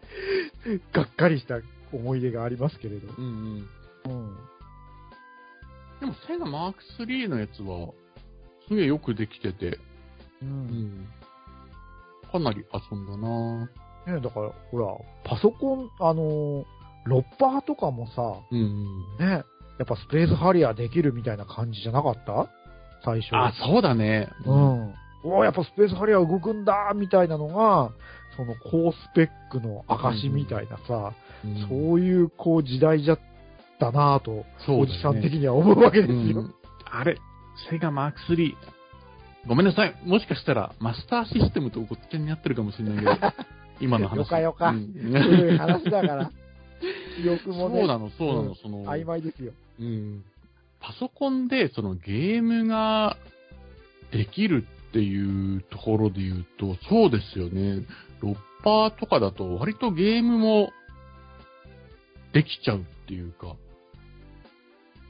[0.94, 1.60] がっかりした
[1.94, 3.14] 思い出がありますけれど。
[3.18, 4.12] うんうん。
[4.12, 4.38] うん。
[6.02, 7.94] でも、セガマーク3のやつは、
[8.68, 9.80] すげえよくできてて、
[10.42, 10.46] う。
[10.46, 11.08] うんん。
[12.32, 13.60] かなり遊んだな
[14.08, 14.88] ねだから、ほら、
[15.24, 18.60] パソコン、あのーロッパーとかもさ、うん
[19.20, 19.28] うん。
[19.28, 19.40] ね、や
[19.84, 22.48] っぱスペースハリアーできるみたいな感じじゃなかった？
[23.04, 23.36] 最初。
[23.36, 24.30] あ、そうだね。
[24.46, 24.50] う。
[24.54, 24.94] ん。
[25.24, 27.92] おーやっぱスペースハリアー動くんだみたいなのが、
[28.38, 33.20] その高スペックの証みたいなさ、うんそういうこう時代じゃっ
[33.80, 36.42] たなぁと、ねおじさん的には思うわけですうよ。
[36.44, 36.54] ん
[36.92, 37.18] あれ、
[37.72, 38.54] セガマーク3。
[39.48, 39.96] ごめんなさい。
[40.06, 43.34] もしかしたら、マスターシステムとごっちゃになってるかもしれないけど、
[43.82, 44.18] 今の話。
[44.20, 46.32] よかよかうん古い話だから。
[47.22, 49.54] 記憶もね、そうなの、そうなの、うんその、曖昧ですよ。
[49.80, 50.24] うん。
[50.80, 53.17] パソコンで、そのゲームが
[54.12, 57.86] できるっていうところで言うと、そうですよね。
[58.22, 60.72] ロッパーとかだと、割とゲームも
[62.34, 63.56] できちゃうっていうか、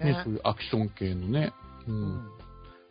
[0.03, 1.53] ね、そういうアクション系のね。
[1.87, 1.91] う。
[1.91, 2.31] うんん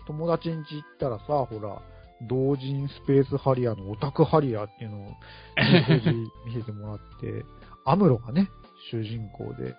[0.06, 1.82] 友達ん家行ったらさ、ほら、
[2.28, 5.14] 同人スペースハリアーのオタクハリアーっていうのを、
[6.46, 7.44] 見せてもらって、
[7.84, 8.48] アムロがね、
[8.90, 9.74] 主人公で、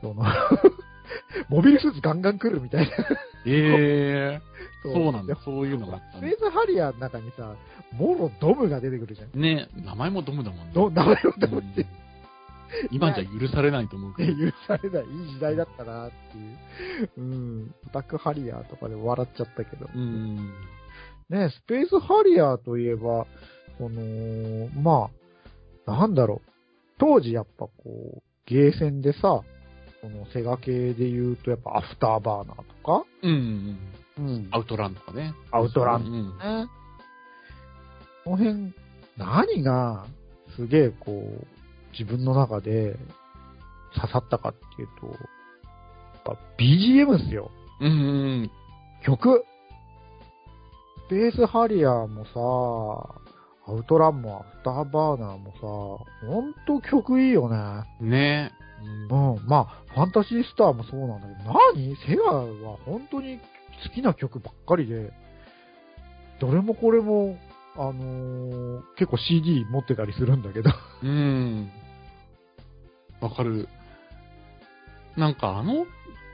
[0.00, 0.24] その、
[1.48, 2.96] モビルスーツガンガン来るみたいな。
[3.46, 4.40] ええ
[4.82, 5.40] そそうなんだで。
[5.44, 6.50] そういうのがあったねスペー。
[6.50, 7.54] スハリアーの中にさ、
[7.92, 9.40] モロドムが出てくるじゃん。
[9.40, 10.72] ね、名前もドムだもんね。
[10.74, 11.86] ど名前をうんドムって、
[12.90, 14.32] 今じゃ許されないと思うけど。
[14.32, 17.10] 許されない、いい時代だったなっていう。
[17.18, 17.74] うん。
[17.86, 19.88] オタクハリアーとかで笑っちゃったけど。
[19.94, 20.52] うん。
[21.28, 23.26] ね、スペースハリアーといえば、
[23.78, 25.10] その、ま
[25.86, 26.55] あ、なんだろう。
[26.98, 29.42] 当時やっぱこう、ゲーセンでさ、
[30.00, 33.78] そのセガ系で言うとやっぱアフターバーナーとか、うん。
[34.18, 35.34] うんアウトランとかね。
[35.50, 36.38] アウトランうん。
[36.38, 36.68] ね。
[38.24, 38.72] この辺、
[39.16, 40.06] 何が
[40.56, 41.46] すげえこう、
[41.92, 42.96] 自分の中で
[43.94, 45.16] 刺さったかっていうと、やっ
[46.24, 47.50] ぱ BGM っすよ。
[47.80, 47.92] うんう
[48.42, 48.50] ん。
[49.04, 49.44] 曲。
[51.06, 53.20] スペースハリアーもさ、
[53.68, 57.84] アウトランもアフターバーナーもさ、ほんと曲いいよね。
[58.00, 58.52] ね。
[59.10, 59.46] うん。
[59.46, 61.96] まあ、ファンタジースターもそうなんだけど、何？
[62.06, 65.12] セガは本当に好きな曲ばっかりで、
[66.40, 67.38] どれもこれも、
[67.76, 70.70] あのー結構 CD 持ってたりするんだけど。
[71.02, 71.70] うん。
[73.20, 73.68] わかる。
[75.16, 75.86] なんかあの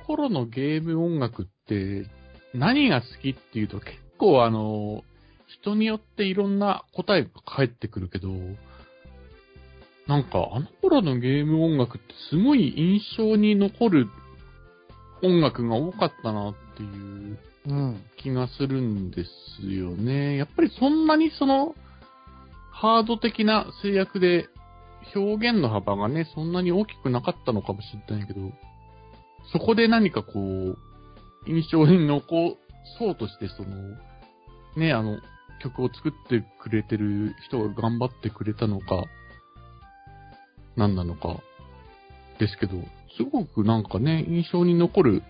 [0.06, 2.06] 頃のゲーム音楽って
[2.52, 5.02] 何が好きっていうと結構あの、
[5.60, 8.28] 人によっていろんな答えが返ってくるけど、
[10.06, 14.08] なんかあの頃のゲーム音楽ってすごい印象に残る
[15.22, 17.38] 音楽が多かったなっていう。
[18.16, 19.24] 気がするんで
[19.60, 20.36] すよね。
[20.36, 21.74] やっぱりそんなにその、
[22.72, 24.48] ハード的な制約で
[25.14, 28.40] 表現の幅がね、そんなに大きくなかったのかもしれないけど、
[29.52, 30.78] そこで何かこう、
[31.46, 32.56] 印象に残
[32.98, 33.76] そうとして、その、
[34.76, 35.18] ね、あの、
[35.60, 39.04] 曲を作ってくれてる人が頑張ってくれたのか、
[40.76, 41.40] 何なのか、
[42.38, 42.72] ですけど、
[43.16, 45.22] すごくなんかね、印象に残る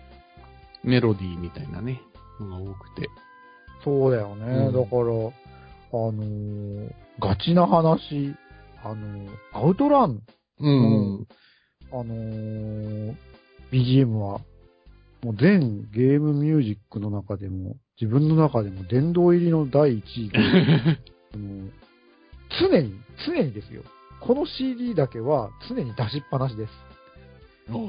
[0.83, 2.01] メロディーみたいなね、
[2.39, 3.09] のが多くて。
[3.83, 4.45] そうだよね。
[4.45, 8.33] うんだから、あのーガチな話、
[8.83, 10.21] あのーアウトラン、
[10.59, 11.27] うん。
[11.91, 13.15] あのー
[13.71, 14.39] BGM は、
[15.23, 20.39] もう全ゲームミュージックの中でも、自分の中でも殿堂入りの第一位で、
[22.59, 22.93] 常に、
[23.25, 23.83] 常にですよ。
[24.19, 26.73] この CD だけは常に出しっぱなしです。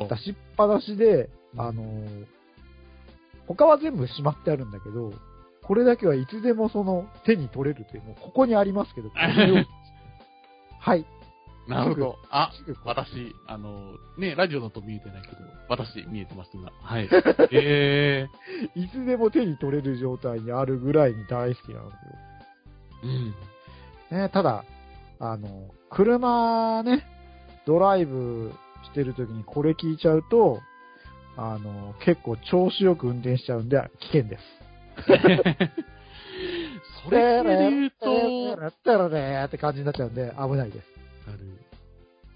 [0.08, 2.26] 出しっぱなしで、あのー
[3.46, 5.12] 他は全部しまってあるんだけど、
[5.62, 9.10] これだけはいつでもその手に取れるという、もうここにありますけど、
[10.80, 11.06] はい。
[11.68, 12.18] なるほど。
[12.30, 12.52] あ、
[12.84, 15.36] 私、あの、ね、ラジオだと見えてないけど、
[15.68, 16.72] 私見えてますが。
[16.82, 17.08] はい。
[17.52, 18.28] え
[18.74, 22.18] いつでも手に取れる状態にあるぐらいに大好きなんですよ。
[23.04, 23.34] ー、
[24.12, 24.18] うん。
[24.18, 24.64] ね、ただ、
[25.20, 27.06] あの、車ね、
[27.66, 28.52] ドライブ
[28.84, 30.60] してる時にこれ聞いちゃうと、
[31.36, 34.42] あの、結構調子よく運転しちゃうんで危険です。
[37.04, 38.06] それで言うと、
[38.60, 40.86] やったらねって感じになっちゃうんで危ないです。
[41.28, 41.38] ある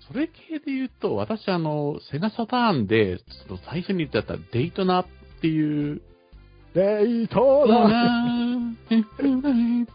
[0.08, 5.06] それ系で言うと、私あの、セガサターンで、その最初に言ってたデイトナっ
[5.40, 6.00] ていう、
[6.74, 7.86] デイトナ
[8.66, 8.76] っ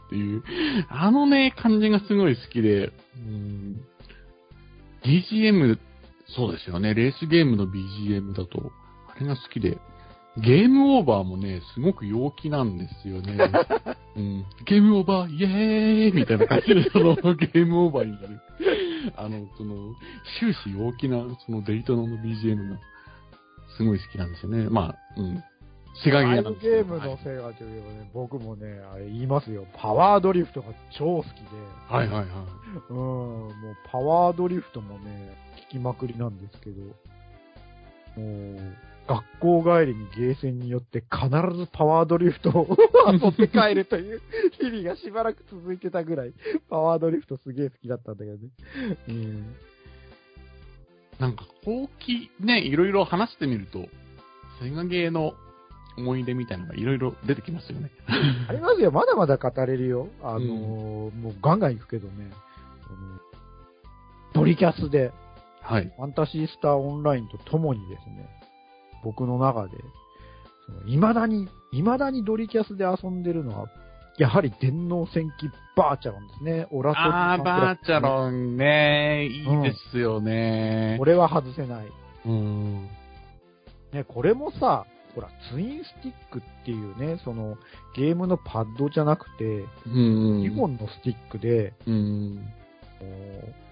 [0.09, 0.43] ていう、
[0.89, 3.81] あのね、感じがすごい好きで、うん、
[5.03, 5.79] BGM、
[6.35, 8.71] そうですよね、レースゲームの BGM だと、
[9.15, 9.77] あれが好きで、
[10.37, 13.37] ゲームオーバーもね、すごく陽気なんですよね。
[14.15, 18.39] うん、ゲームオーバー、イエーイみたいな感じで、そのゲームオーバーになる。
[19.15, 19.93] あの、その、
[20.39, 22.79] 終始陽気な、そのデイトナの BGM が、
[23.77, 24.69] すごい好きなんですよね。
[24.69, 25.43] まあ、うん。
[26.03, 29.65] セガゲーなんですけどブゲームのセガといえばね、僕もね、あれ言いますよ。
[29.75, 31.33] パワードリフトが超好きで。
[31.87, 32.27] はいはいはい。
[32.89, 33.51] うん、もう
[33.91, 35.37] パワードリフトもね、
[35.69, 36.93] 聞きまくりなんですけど、も
[38.17, 38.75] う、
[39.07, 42.77] 学校帰りにゲーセンによって必ずパワードリフトを
[43.11, 44.21] 遊って帰るという
[44.59, 46.33] 日々がしばらく続いてたぐらい、
[46.69, 48.49] パワードリフトすげえ好きだったんだけどね。
[49.09, 49.55] うん。
[51.19, 53.87] なんか、後期、ね、いろいろ話してみると、
[54.61, 55.33] セガゲーの
[55.97, 57.91] 思い出みたいなのがいろいろ出てきますよね。
[58.47, 58.91] ありますよ。
[58.91, 60.07] まだまだ語れるよ。
[60.21, 62.31] あのーもうガンガン行くけどね。
[64.33, 65.11] ドリキャスで、
[65.61, 65.93] はい。
[65.95, 68.27] ファンタシースターオンラインとともにですね、
[69.03, 69.77] 僕の中で、
[70.65, 73.67] その未だに、未だにドリキャスで遊んでるのは、
[74.17, 76.67] やはり電脳戦記バーチャロンですね。
[76.71, 80.95] オラトリあー、バーチャロンね、いいですよね。
[80.99, 81.87] これは外せない。
[82.25, 82.87] うん。
[83.91, 84.85] ね、これもさ、
[85.15, 87.57] ほら、ツインスティックっていうね、その、
[87.95, 90.41] ゲームのパッドじゃなくて、うん。
[90.41, 92.35] 2本のスティックで、うん。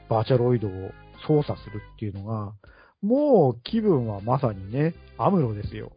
[0.09, 0.91] バーチャロイドを
[1.27, 2.53] 操作するっていうのが、
[3.01, 5.91] もう気分はまさにね、アムロですよ。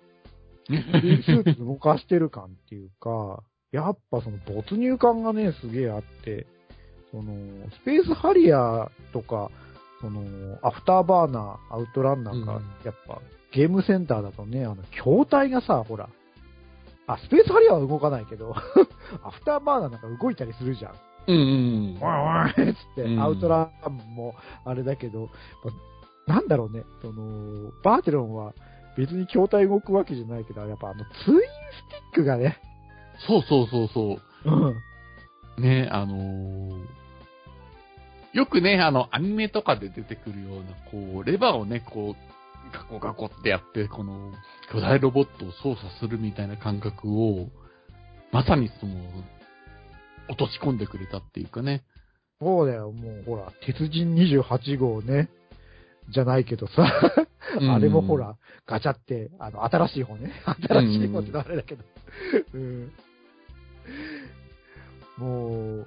[0.66, 6.46] スーツ動かしてる感っていうか、やっぱその没入感がね、すげえあって、
[7.10, 7.34] その、
[7.70, 9.50] スペースハリアーとか、
[10.00, 10.22] その、
[10.62, 13.20] アフターバーナー、アウトランナーがうん、やっぱ、
[13.52, 16.08] ゲームセンターだとね、あの、筐体がさ、ほら、
[17.06, 18.54] あ、スペースハリアーは動かないけど、
[19.22, 20.94] アフターバーナーなんか動いたりするじゃん。
[21.26, 22.00] うんうん。
[22.00, 25.30] わーいっつって、うんアウトランもあれだけど、
[25.64, 25.70] ま
[26.26, 28.54] なんだろうね、その、バーテロンは
[28.96, 32.60] 別に筐体動くわけじゃないけど、やっぱあのツインスティックがね、
[33.26, 34.50] そうそうそうそう。
[35.56, 35.62] うん。
[35.62, 36.84] ね、あのー
[38.34, 44.32] よくね、あの、アニメとかで出てくるような、こう、レバーをね、こう、ガコガコってやって、この、
[44.72, 47.48] 巨大ロボットを操作するみたいな感覚を、
[48.32, 48.96] まさにその、
[50.28, 51.84] 落とし込んでくれたっていうかね、
[52.40, 55.28] そうだよ、もうほら、鉄人28号ね。
[56.10, 56.86] じゃないけどさ、
[57.60, 58.36] あれもほら、
[58.66, 60.32] ガチャって、あの、新しい方ね。
[60.68, 61.84] 新しい方ってのはあれだけど。
[62.54, 62.92] うん。
[65.18, 65.48] も
[65.80, 65.86] う、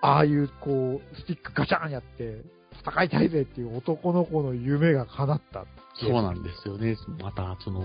[0.00, 2.42] ああいう、こう、スティックガチャンやって、
[2.80, 5.64] 戦いたいぜっていう男の子の夢が叶った。
[6.00, 6.96] そうなんですよね。
[7.20, 7.80] また、その、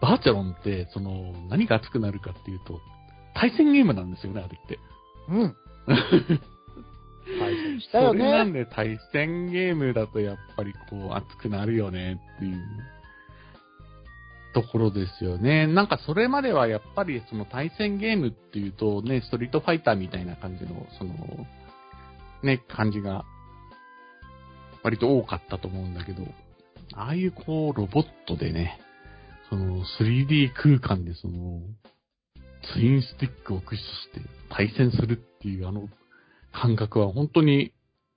[0.00, 2.80] バーチャロンって、その、何が熱くなるかっていうと、
[3.34, 4.78] 対戦ゲームなんですよね、あれって。
[5.28, 5.56] うん。
[7.38, 8.64] 対戦よそれなんね。
[8.64, 12.58] で対戦ゲームだとやっぱりこう熱くなるよねっていう
[14.54, 15.66] ところですよね。
[15.66, 21.14] なんかそれまではやっぱりその対戦ゲームっていうとね、ストリートファイターみたいな感じの、その、
[22.42, 23.24] ね、感じが
[24.82, 26.22] 割と多かったと思うんだけど、
[26.94, 28.80] ああいうこうロボットでね、
[29.50, 31.60] その 3D 空間でその、
[32.72, 35.88] ツインスティックを駆使して対戦するっていうあの
[36.60, 37.72] 感覚は本当に、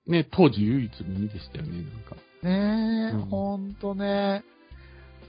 [0.06, 2.16] ね、当時唯一無二でしたよね、なんか。
[2.42, 4.42] ねえ、うんほんとね。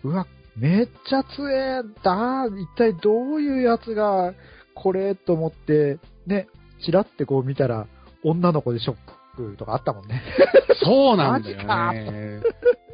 [0.03, 2.45] うわ、めっちゃ強えだ。
[2.45, 4.34] 一体どういうやつが、
[4.74, 6.47] これと思って、ね、
[6.86, 7.88] チラってこう見たら、
[8.24, 8.95] 女の子でショッ
[9.36, 10.22] クとかあったもんね。
[10.84, 12.41] そうなんだよマね。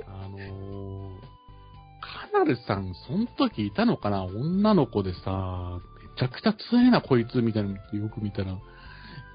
[0.08, 1.20] あのー、
[2.02, 4.24] カナルさん、その時いたのかな？
[4.26, 8.58] 女の子でさ、めちゃくちゃ強えな、こいつ、みたいなのってよく見たら、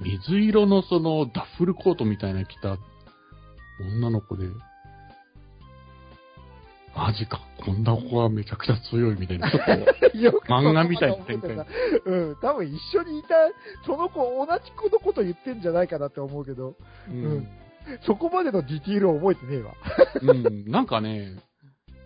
[0.00, 2.76] 水色のその、ダッフルコートみたいな着た
[3.80, 4.46] 女の子で、
[6.94, 11.66] マジか、こんな子がめちゃくちゃ強いみたいな、ちょっと、 漫画みたいな展開。
[12.04, 13.34] うん、多分一緒にいた、
[13.86, 16.76] その子、同じ子のこと言ってんじゃないかなって思うけど、
[17.08, 17.48] うん。
[18.06, 19.74] そこまでのディティールを覚えてねえわ。
[20.20, 21.36] うん、なんかね、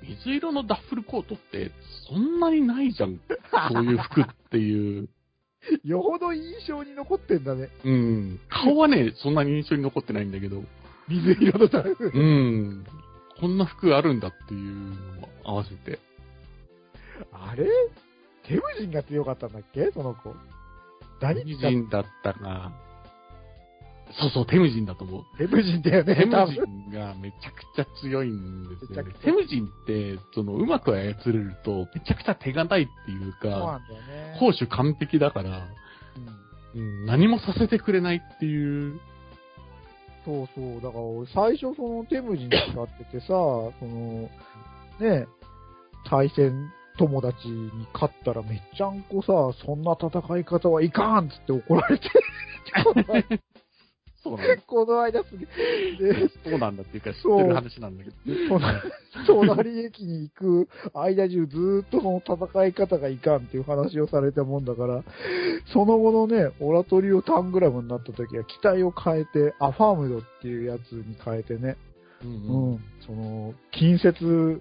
[0.03, 1.73] 水色のダッフルコートって
[2.09, 3.21] そんなにないじゃん。
[3.73, 5.09] そういう服っていう。
[5.85, 7.69] よほど印象に残ってんだね。
[7.85, 8.41] うん。
[8.49, 10.63] 顔はね、そんなに印象に残ってないんだけど。
[11.09, 12.11] 水色のタイプ。
[12.13, 12.85] うん。
[13.41, 15.99] こんな服あるんだっていうのを合わせて。
[17.33, 17.67] あれ？
[18.45, 19.91] テムジンが強かったんだっけ？
[19.93, 20.31] その子。
[20.31, 20.37] テ
[21.21, 22.73] 何ムジンだったが、
[24.21, 25.39] そうそう、テムジンだと思う。
[25.39, 26.61] テムジンだよね、テムジ。
[26.61, 34.37] ンがめちゃくちゃ強いんですよねテムジンって、その、うまく操れると、めちゃくちゃ手堅いっていうそうなか、んだよね。
[34.39, 35.69] 攻守完璧だから、
[36.75, 39.01] うんうん、何もさせてくれないっていう。
[40.25, 40.75] そうそう。
[40.83, 44.29] だから俺最初そのテムジン使っててさ、その、
[45.01, 45.27] ね、
[46.09, 52.11] 対戦友達に勝ったらめっちゃんこさ、そんな戦い方はいかんっつって怒られて。
[54.31, 54.63] この間そうなんだ。
[54.67, 55.47] この間すげ
[56.11, 56.15] え。
[56.15, 58.17] で、そうなんだっていうか知そうってる話なんだけど。
[58.49, 58.79] 隣
[59.27, 65.05] 隣駅に行く間中ずーっとその戦い方がいかんっていう話をされたもんだから、
[65.73, 71.77] その後のね、オラトリオタングラムになった時は機体を変えて、アファームドっていうやつに変えてね、
[72.23, 74.61] うんう、うんその、近接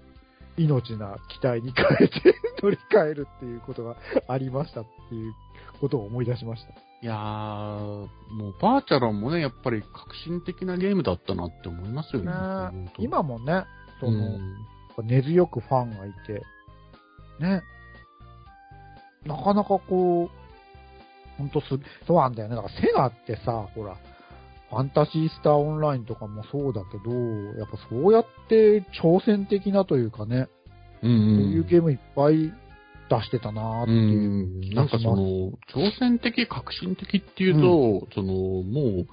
[0.56, 3.96] 命な機体に変えて 乗り換えるっていうことが
[4.28, 5.34] ありましたっていう
[5.80, 6.85] ことを思い出しました。
[7.02, 8.08] いやー、も
[8.48, 12.30] うバーチャロンもね、やっぱり革新的なゲームだったなって思いますよね。
[12.78, 13.64] ね今もね、
[14.00, 14.56] その、うん
[15.04, 16.42] 根強くファンがいて、
[17.38, 17.62] ね。
[19.26, 21.66] なかなかこう、ほんとす、
[22.06, 22.56] そうなんだよね。
[22.56, 23.96] だからセガってさ、ほら、
[24.70, 27.12] ファンタジースターオンラインとかもそうだけど、
[27.58, 30.48] やっぱそうやって挑戦的なというかね、
[31.02, 32.52] うんうんそういうゲームいっぱい
[33.08, 34.72] 出してたなーってういう。
[34.72, 38.32] ん、なんかその、挑戦的、革新的っていうと、その、
[38.62, 39.06] もう、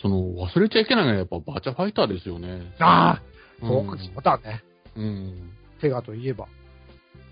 [0.00, 2.74] その、忘れちゃいけないのはやっぱバーチャファイターですよね。
[2.78, 3.22] ああ、
[3.62, 4.62] うんそうか、そうだね。
[4.96, 5.50] うん。
[5.80, 6.46] セガといえば。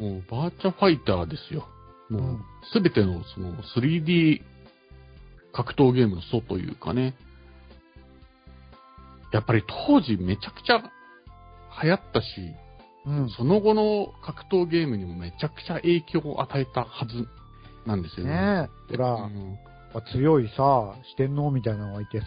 [0.00, 1.66] もう、バーチャファイターですよ。
[2.10, 2.40] もう、うん
[2.72, 4.42] すべての、その、3D
[5.52, 7.14] 格闘ゲームの祖というかね。
[9.32, 10.82] やっぱり当時めちゃくちゃ
[11.82, 12.26] 流行ったし、
[13.06, 13.30] うん。
[13.30, 17.28] その後の格闘ゲームにもめちゃくちゃ影響を与えたはず
[17.86, 18.32] なんですよね。
[18.32, 18.96] ねえ。
[18.96, 19.58] ほら、うん
[20.12, 22.26] 強いさ、四天王みたいなのがいてさ、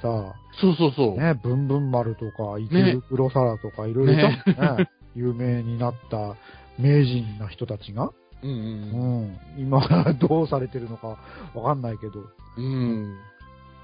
[0.60, 1.22] そうそうそう。
[1.22, 4.14] ね、ブンブン丸とか、池袋サラとか、いろいろ。
[5.16, 6.36] 有名になった
[6.78, 8.12] 名人な人たちが。
[8.42, 9.40] うんううんん。
[9.58, 9.82] 今、
[10.20, 11.20] どうされてるのか
[11.54, 12.24] わかんないけど。
[12.58, 12.66] うん。
[12.66, 13.18] うん。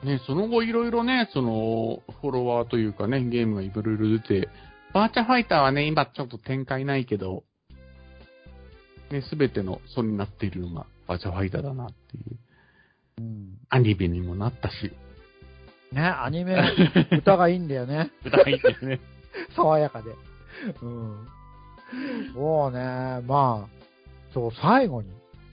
[0.04, 4.50] ね、その後いろいろね、その、フォロワーというかね、ゲームがいろいろ出て、
[4.96, 7.44] バーチャファイターはね、今ちょっと展開ないけど、
[9.12, 12.38] ね、すべての素になっているのがバーチャファイターだなっていう。
[13.18, 13.58] うん。
[13.68, 14.94] アニメにもなったし、
[15.92, 16.56] ね、アニメ、
[17.12, 18.10] 歌がいいんだよね。
[18.24, 19.02] 歌がいいですね。
[19.58, 20.12] 爽やかで。
[20.82, 21.28] うん。
[22.34, 22.80] もうね、
[23.28, 25.10] まあ、そう、最後に、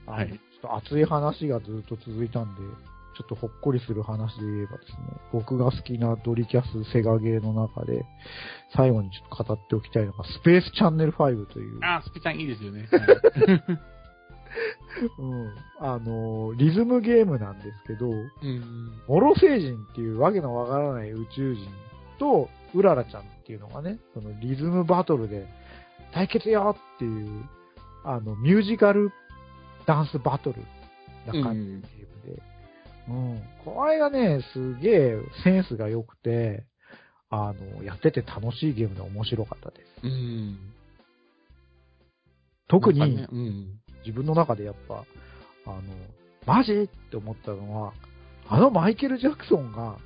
[0.07, 4.97] はいちょっと熱い話がずっと続いたんで、ちょっとほっこりする話で言えばですね、
[5.33, 8.05] 僕が好きなドリキャスセガゲーの中で、
[8.75, 12.89] 最後にちょっと語っておきたいのが、スペースチャンネル5という、あー、スピちゃんいいですよね。
[12.93, 13.93] はい
[15.19, 18.93] うん、あの、リズムゲームなんですけど、うん。
[19.09, 21.67] モロ星人っていうわけのわからない宇宙人
[22.19, 25.47] と、うららちゃんっていうのがね、そのリズムバトルで
[26.13, 27.45] 対決よっていう、
[28.05, 29.11] あの、ミュージカル
[29.87, 30.59] ダンスバトル
[31.27, 32.02] な感じで、
[33.09, 36.65] うん、これがね、すげえセンスが良くて、
[37.31, 40.07] あの、やってて楽しいゲームで面白かったです。
[40.07, 40.59] うん。
[42.69, 43.81] 特にね、うん。
[44.05, 45.05] 自分の中でやっぱ、
[45.67, 45.83] あの、
[46.47, 47.93] マジって思ったのは、
[48.49, 49.97] あのマイケル・ジャクソンが、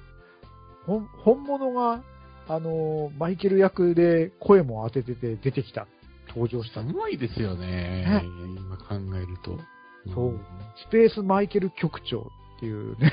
[0.87, 2.03] 本本物が、
[2.49, 5.87] あの、マイケル役で声も当ててて出てきた、
[6.29, 6.93] 登場したす。
[6.93, 8.23] ごいですよねね。
[8.57, 9.59] 今考えると。
[10.15, 10.41] そう
[10.89, 13.13] スペースマイケル局長っていうね。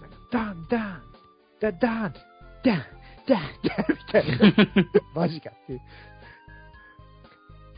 [0.00, 1.02] なんかダン、ダン、
[1.60, 2.14] ダダン、
[2.64, 2.82] ダン、
[3.26, 4.54] ダン、ダンみたいな。
[5.14, 5.80] マジかっていう。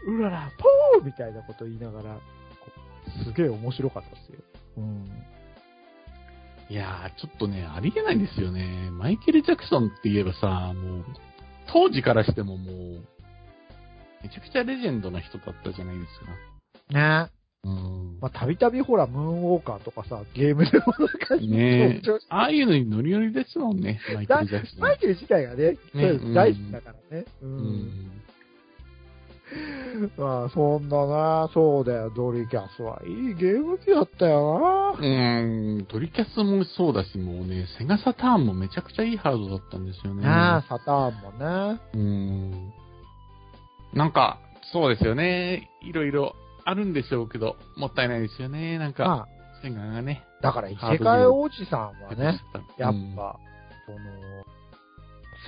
[0.07, 2.19] うらら、ポーみたいなこと言いながら、
[3.25, 4.39] すげえ面白かったですよ。
[4.79, 5.09] うん。
[6.69, 8.91] いやー、ちょっとね、ありえないんですよね。
[8.93, 11.05] マイケル・ジャクソンって言えばさ、もう、
[11.67, 13.05] 当時からしてももう、
[14.23, 16.21] めちゃくちゃレジェンドな人だったじゃないです
[16.93, 17.27] か。
[17.27, 17.31] ね。
[18.21, 22.03] まあ、たびたびほら、ムーンウォーカーとかさ、ゲームでもなんかね。
[22.29, 24.81] ああいうのにノリノリですもんね、マイケル・ジャクソン。
[24.81, 27.25] マイケル自体がね、ね大好きだからね。
[27.43, 27.47] う。
[27.47, 28.11] うんん。
[30.17, 40.23] まあ、そんなな、そうだよ、ドリキャスはいいゲーム機だったようーん、トリキャスもそうだし、もうね、セガサターンもめちゃくちゃいいハードだったんですよね。
[40.23, 40.55] な。
[40.55, 41.31] ああ、サターンも
[41.73, 41.81] ね。
[41.95, 42.73] うーん。
[43.95, 44.39] なんか、
[44.73, 45.71] そうですよね。
[45.83, 48.79] いろいろあるんでしょうけど、もったいないですよね。
[48.79, 49.27] なんか、まあ、
[49.63, 50.25] セガがね。
[50.43, 52.41] だから異世界王子さんはね、
[52.79, 53.39] やっうんぱ、
[53.87, 53.99] その、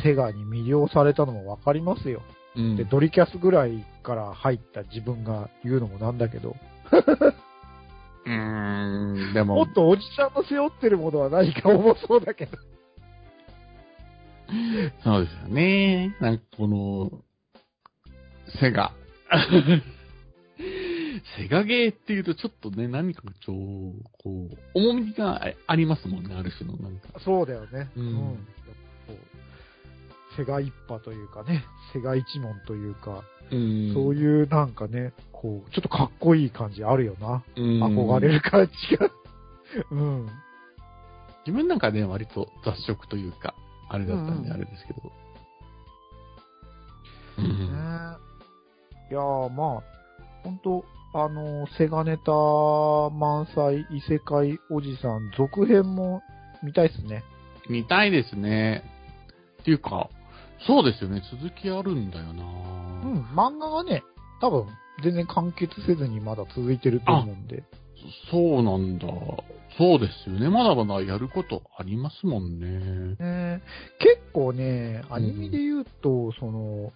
[0.03, 2.23] セガに魅了されたのもわかりますよ。
[2.57, 6.57] うん、で、ドリキャスぐらいから入った自分が言うのもなんだけど、
[8.25, 12.59] うーん、でももっ、とおじさんの背負ってるものは何か重そうだけど。
[15.03, 16.15] そうですよね。
[16.21, 17.11] なんかこの、
[18.61, 18.93] セガ。
[21.37, 23.53] セガゲーっていうとちょっとね、何かちょ、
[24.23, 27.21] こう、重みがあありますもんね、ある種のなんか。
[27.25, 27.91] そうだよね。
[27.97, 28.13] うん
[29.07, 29.17] そう
[30.37, 37.43] セガ一派というかね、セガ一門というか、うんそういうなんかね、こう、ちょっとかっこいい感じあるよな。
[37.57, 39.11] うん憧れる感じが。
[39.91, 40.27] うん。
[41.47, 43.55] 自分なんかね、割と雑食というか、
[43.89, 45.13] あれだったんでうんあれですけど。
[47.39, 47.53] うねん。
[49.11, 49.83] いやー、まあ、
[50.43, 50.85] 本当
[51.15, 52.33] あの、セガネタ
[53.11, 56.23] 満載異世界おじさん続編も
[56.63, 57.23] 見たいっすね。
[57.69, 58.83] 見たいですね。
[59.61, 60.09] っていうか、
[60.67, 64.05] そうですよね、続きあるんだよなうん、漫画がね、
[64.41, 64.67] 多分
[65.03, 67.65] 全然完結せずにまだ続いてると思うんで。
[68.31, 69.07] そうなんだ。
[69.79, 70.49] そうですよね。
[70.49, 73.17] まだまだやることありますもんね。
[73.19, 73.63] ね
[73.99, 76.93] 結構ね、アニメで言うと、その、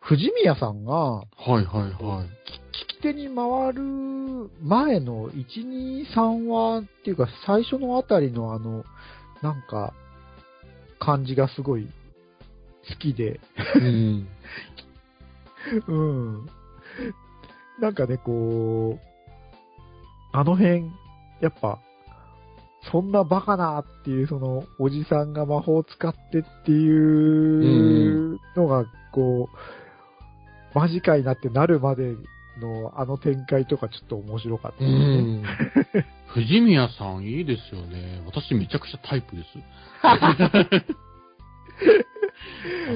[0.00, 2.50] 藤宮さんが、はいはいはい。
[2.50, 2.67] 聞
[2.98, 3.82] き手に回る
[4.62, 8.84] 前の1、2、3話っていうか最初のあたりのあの、
[9.42, 9.92] なんか、
[10.98, 11.88] 感じがすごい
[12.88, 13.40] 好きで、
[13.76, 14.28] うん。
[15.86, 16.46] うん。
[17.80, 19.08] なんかね、こう、
[20.32, 20.90] あの辺、
[21.40, 21.78] やっぱ、
[22.90, 32.16] そんなバカなっていう、その、おじさんが魔法を使ってっていうのが、こう、間近になってなるまで
[32.58, 35.20] のあの展開とかちょっと面白かったうですね。
[35.40, 35.44] ん。
[36.28, 38.22] 藤宮さんいいですよね。
[38.26, 39.48] 私めちゃくちゃタイプです。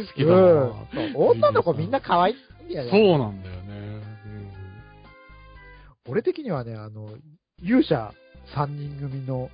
[0.07, 0.73] 好きだな、うん
[1.15, 2.91] 女の子みんな可愛いんだよね。
[2.91, 4.03] そうなんだよね。
[6.09, 7.11] 俺的にはね、あの、
[7.63, 8.13] 勇者
[8.55, 9.51] 3人組の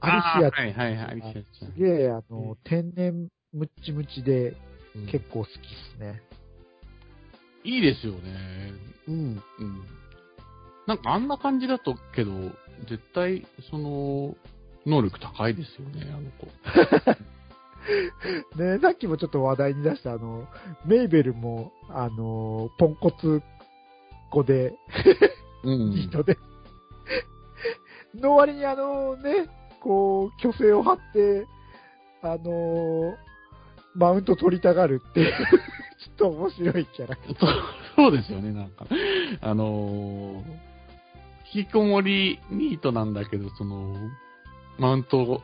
[0.00, 1.44] アリシアあーはいはいはい、アリシアちゃん。
[1.72, 4.56] すげえ、あの、天然ムッチムチで
[4.94, 5.52] うん結構好きっ
[5.94, 6.22] すね。
[7.66, 8.72] いいですよね。
[9.08, 9.14] うん。
[9.14, 9.84] うん。
[10.86, 12.30] なんかあんな感じだとけど、
[12.88, 14.36] 絶対、その、
[14.86, 16.46] 能力高いですよね、あの子。
[18.56, 20.46] ねさっきもちょっと話題に出したあの、
[20.84, 23.42] メイベルも、あの、ポンコツ
[24.30, 24.74] 子で、
[25.64, 26.38] うんいい人で、
[28.14, 29.48] の割にあのね、
[29.80, 31.46] こう、虚勢を張って、
[32.22, 33.16] あの、
[33.96, 37.62] マウント取りたがるっていう、 ちょっと面白いキャラクター。
[37.96, 38.86] そうですよね、なんか。
[39.40, 40.76] あのー
[41.54, 43.94] 引きこもりニートなんだけど、その、
[44.78, 45.42] マウントを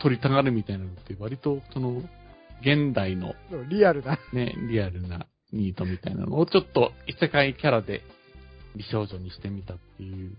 [0.00, 2.02] 取りたがるみたいなのって、割と、その、
[2.60, 3.34] 現代の
[3.68, 4.18] リアルな。
[4.32, 8.02] ね、リアルなニートみたいなのをちょっと異世界キャラで
[8.74, 10.34] 美少女にしてみたっていう。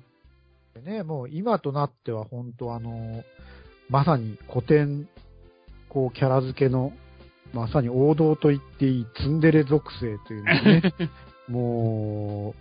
[0.83, 3.23] ね、もう今となっては本当あの、
[3.89, 5.07] まさに古典、
[5.89, 6.91] こう、キャラ付けの、
[7.53, 10.93] まさに王道と言っていいツンデレ属性というのがね、
[11.47, 12.53] も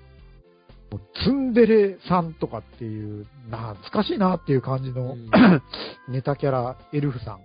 [0.90, 5.30] う、もうツンデレさんとかっていう、懐かしいなっていう感じの、うん
[6.08, 7.38] ネタキャラ、エルフさ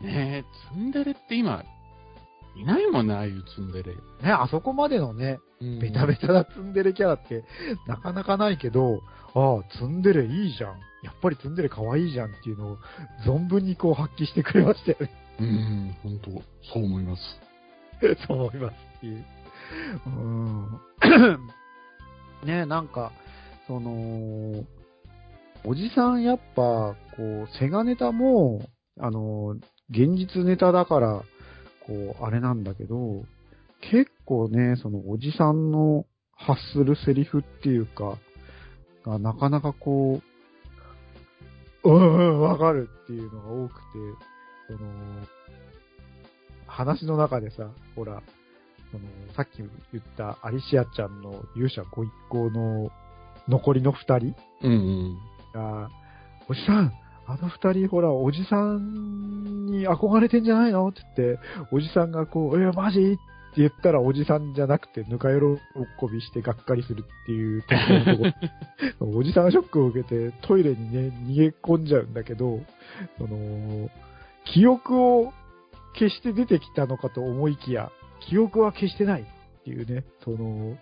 [0.00, 0.06] ん。
[0.06, 1.64] ねえ、ツンデレって今、
[2.56, 3.94] いないもんね、ああいうツンデレ。
[3.94, 7.44] ね、あそこまでのね、うんベタベタなツンデレキャラって
[7.86, 9.02] なかなかないけど、
[9.34, 10.78] ああ、ツンデレいいじゃん。
[11.02, 12.78] やっぱりツンデレ可愛いじゃんっていうのを
[13.26, 15.10] 存分にこう発揮してくれましたよね。
[15.40, 16.30] うん、本当
[16.72, 17.22] そう思います。
[18.26, 19.24] そう思いますっていう。
[20.08, 20.80] ん。
[22.44, 23.12] ねなんか、
[23.66, 24.64] その、
[25.64, 28.60] おじさんやっぱ、こう、セガネタも、
[29.00, 29.56] あの、
[29.90, 31.22] 現実ネタだから、
[31.86, 33.24] こう、あれなんだけど、
[33.80, 38.18] 結構ね、そのおじさんの発するセリフっていうか、
[39.04, 40.20] がなかなかこ
[41.84, 43.80] う、うんうん、わかるっていうのが多くて、
[44.68, 44.78] その、
[46.66, 48.22] 話の中でさ、ほら、
[48.90, 49.04] その、
[49.34, 52.90] さっき言ったアリシアちゃんの勇者ご一行の
[53.48, 55.18] 残りの二人うんうん。
[55.52, 55.90] が、
[56.48, 56.92] おじさん、
[57.26, 61.40] あの二人ほら、おじさんに憧れてんじゃないのって言って、
[61.72, 63.02] おじさんがこう、え、マジっ
[63.54, 65.42] て言ったらおじさんじゃなくて、ぬか喜
[66.12, 67.74] びしてがっかりするっていうとこ
[69.00, 72.60] ろの おじさんがショックを受けて、トイレにね、逃げ込んじゃうんだけど、
[73.18, 73.88] その、
[74.52, 75.32] 記憶を
[75.98, 77.90] 消して出てきたのかと思いきや、
[78.28, 79.24] 記憶は消してないっ
[79.64, 80.76] ていうね、その、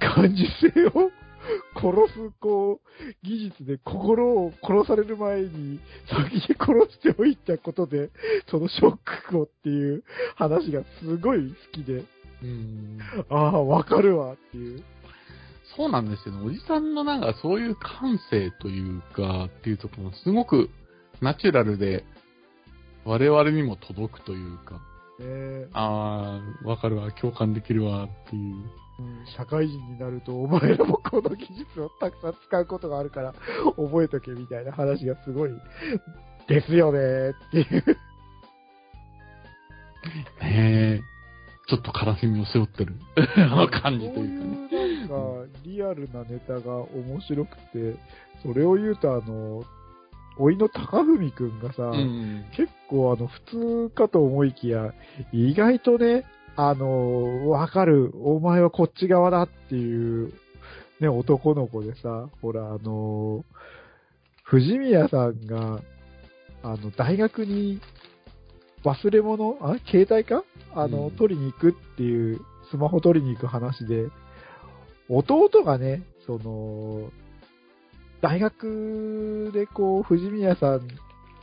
[0.00, 1.10] 感受性を
[1.74, 8.10] 殺す、こう、技術で心を殺される前に先に殺しておいたことで、
[8.50, 8.98] そのショッ
[9.28, 10.02] クをっていう
[10.34, 12.04] 話がすごい好きで、
[12.42, 12.98] うん
[13.30, 14.82] ああ、わかるわっていう。
[15.76, 16.46] そうなんですよね。
[16.46, 20.70] おじさんのなんかそういう感性というか、っていうところがすごく
[21.20, 22.04] ナチュラルで、
[23.06, 24.74] 我々にも届くというか、
[25.20, 28.54] ねああ、わかるわ、共感できるわっていう。
[28.98, 33.34] うん社会人になるとお前らもこの技術をたくさん使うことがあるから
[33.76, 35.50] 覚えとけみたいな話がすごい
[36.48, 36.98] ですよね
[37.30, 37.84] っていう。
[40.40, 41.00] ねえ、
[41.68, 42.94] ちょっと悲しみを背負ってる
[43.36, 44.86] あの感じというかね。
[45.00, 45.14] なんか
[45.62, 47.96] リアルなネタが面白くて、
[48.42, 49.64] それを言うとあの、
[50.38, 52.44] おいの高文くんがさ、うん。
[52.56, 54.92] 結構あの、普通かと思いきや、
[55.32, 56.24] 意外とね、
[56.56, 60.32] あの、わかる、お前はこっち側だっていう、
[61.00, 63.44] ね、男の子でさ、ほら、あの、
[64.44, 65.80] 藤宮さんが、
[66.62, 67.80] あの、大学に
[68.84, 70.44] 忘れ物、あ、携帯か？
[70.74, 74.06] あの、うん取りに行くっていう、スマホ取りに行く話で、
[75.08, 77.10] 弟がね、その、
[78.22, 80.86] 大学でこう、藤宮さん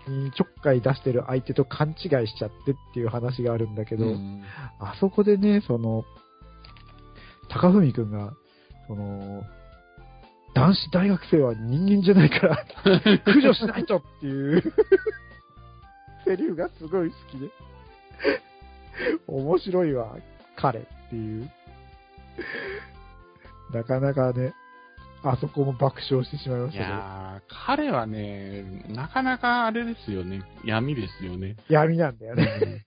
[0.08, 4.44] にちょっかい出してる相手と勘違いしちゃってっていう話があるんだけど、うん
[4.80, 6.04] あそこでね、その、
[7.50, 8.34] 高文くんが、
[8.88, 9.44] その、
[10.56, 12.66] 男子大学生は人間じゃないから、
[13.26, 14.64] 駆除しないとっていう、
[16.26, 17.50] セリフがすごい好きで、
[19.28, 20.16] 面白いわ、
[20.56, 21.50] 彼っていう。
[23.74, 24.54] なかなかね、
[25.24, 26.96] あそこも爆笑してしまいまいしたけど。
[26.96, 30.44] やー、彼はね、なかなかあれですよね。
[30.66, 31.56] 闇ですよね。
[31.70, 32.86] 闇なんだよね。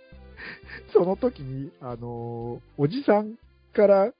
[0.92, 3.34] その時に、あのーおじさん
[3.72, 4.12] から、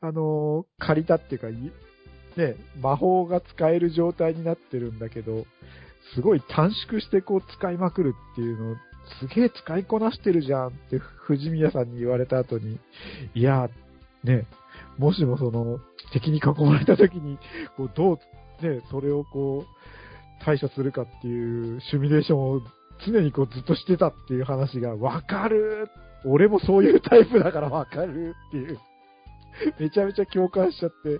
[0.00, 1.54] あのー借りたっていうか、い
[2.36, 5.46] ね、魔法が使える状態になってるんだけど、
[6.14, 8.76] すごい短縮してこう使いまくるっていうのを、
[9.20, 12.78] すげえ使いこなしてるじゃんって藤宮さんに言われた後に、
[13.34, 13.68] いや、
[14.22, 14.46] ね、
[14.98, 15.78] もしもその
[16.12, 17.38] 敵に囲まれた時に、
[17.76, 22.60] こうどう、ね、それをこう対処するかっていうシミュレーションを
[23.06, 25.88] 常にこうずっとしてたっていう話がわかる
[26.24, 28.78] 俺もそういうタイプだからわかるっていう。
[29.78, 31.18] めちゃめちゃ共感しちゃって、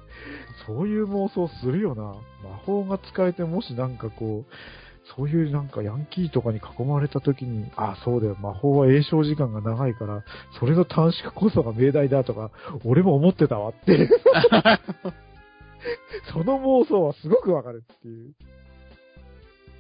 [0.67, 2.03] そういう妄想するよな。
[2.49, 4.53] 魔法が使えてもしなんかこう、
[5.15, 10.25] そういうなんかヤンキーとかに囲まれた時に、あ、そうだよ、魔法は栄唱時間が長いから、
[10.59, 12.51] それの短縮こそが命題だとか、
[12.85, 14.09] 俺も思ってたわって。
[16.33, 18.35] その妄想はすごくわかるっていう。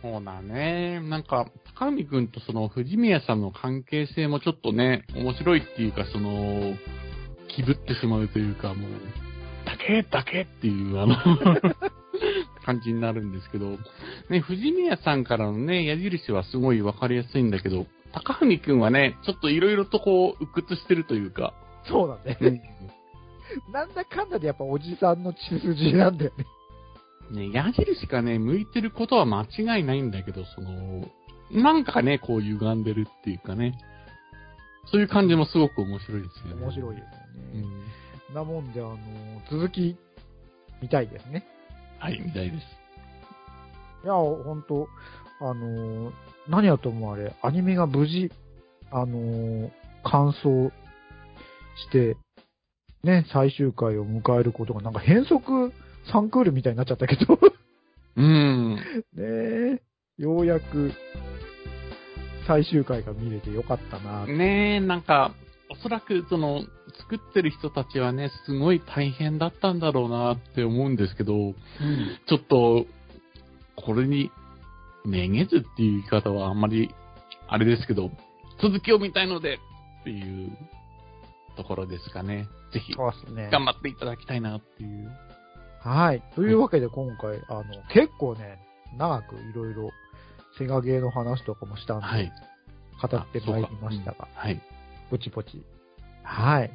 [0.03, 1.01] そうだね。
[1.01, 6.75] なんか、高見くんとその藤宮さんの関係性もちょっとね、面白いっていうか、その、
[7.49, 8.91] 気ぶってしまうというか、もう、
[9.65, 11.17] だけけだけっていう、あの、
[12.67, 13.79] 感じになるんですけど、
[14.29, 21.55] ね、藤宮さんからのね、矢印はすごいわかりやすいんだけど、高文くんはね、ちょっといろいろとこう、鬱屈してるというか、
[21.89, 22.39] そうだね。
[22.41, 22.61] うん
[23.73, 26.47] なんだかんだでやっぱおじさんの血筋なんだよね。
[27.31, 31.09] ね、矢印がね、向いてることは間違いないんだけど、その、
[31.51, 33.79] なんかね、こう歪んでるっていうかね、
[34.93, 36.63] そういう感じもすごく面白いですよね。
[36.63, 37.11] 面白いですよ
[37.53, 37.63] うね。
[38.33, 38.35] ん。
[38.35, 38.97] なもんで、あの、
[39.51, 39.97] 続き、
[40.81, 41.47] 見たいですね。
[41.99, 42.63] はい、みたいです。
[44.05, 44.89] いや、ほんと、
[45.41, 46.13] あの、
[46.49, 48.31] 何やともあれ、アニメが無事、
[48.91, 49.71] あの、
[50.05, 50.73] 完走
[51.77, 52.17] して、
[53.03, 55.73] ね、最終回を迎えることが、なんか変則
[56.13, 57.39] 3クールみたいになっちゃったけど、
[58.17, 58.77] うん。
[59.13, 59.83] ねえ、
[60.19, 60.93] ようやく、
[62.47, 65.35] 最終回が見れてよかったなねえ、なんか、
[65.71, 66.63] おそらくその、
[66.99, 71.35] 作ってる人たちはね、すごい大変だったんだろうなって思うんですけど、
[72.29, 72.87] ちょっと、
[73.77, 74.31] これに、
[75.05, 76.95] めげずっていう言い方はあんまり、
[77.49, 78.11] あれですけど、
[78.61, 79.59] 続きを見たいので、
[80.01, 80.57] っていう
[81.57, 82.49] ところですかね。
[82.73, 82.95] ぜひ。
[83.51, 85.11] 頑張っていただきたいなっていう。
[85.81, 86.23] はい。
[86.35, 88.59] というわけで今回、あの、結構ね、
[88.97, 89.91] 長くいろいろ、
[90.59, 92.33] セガゲーの話とかもしたんで、はい。
[93.01, 94.63] 語ってまいりましたがうんはい。
[95.11, 95.63] ポチポチ。
[96.23, 96.71] はい。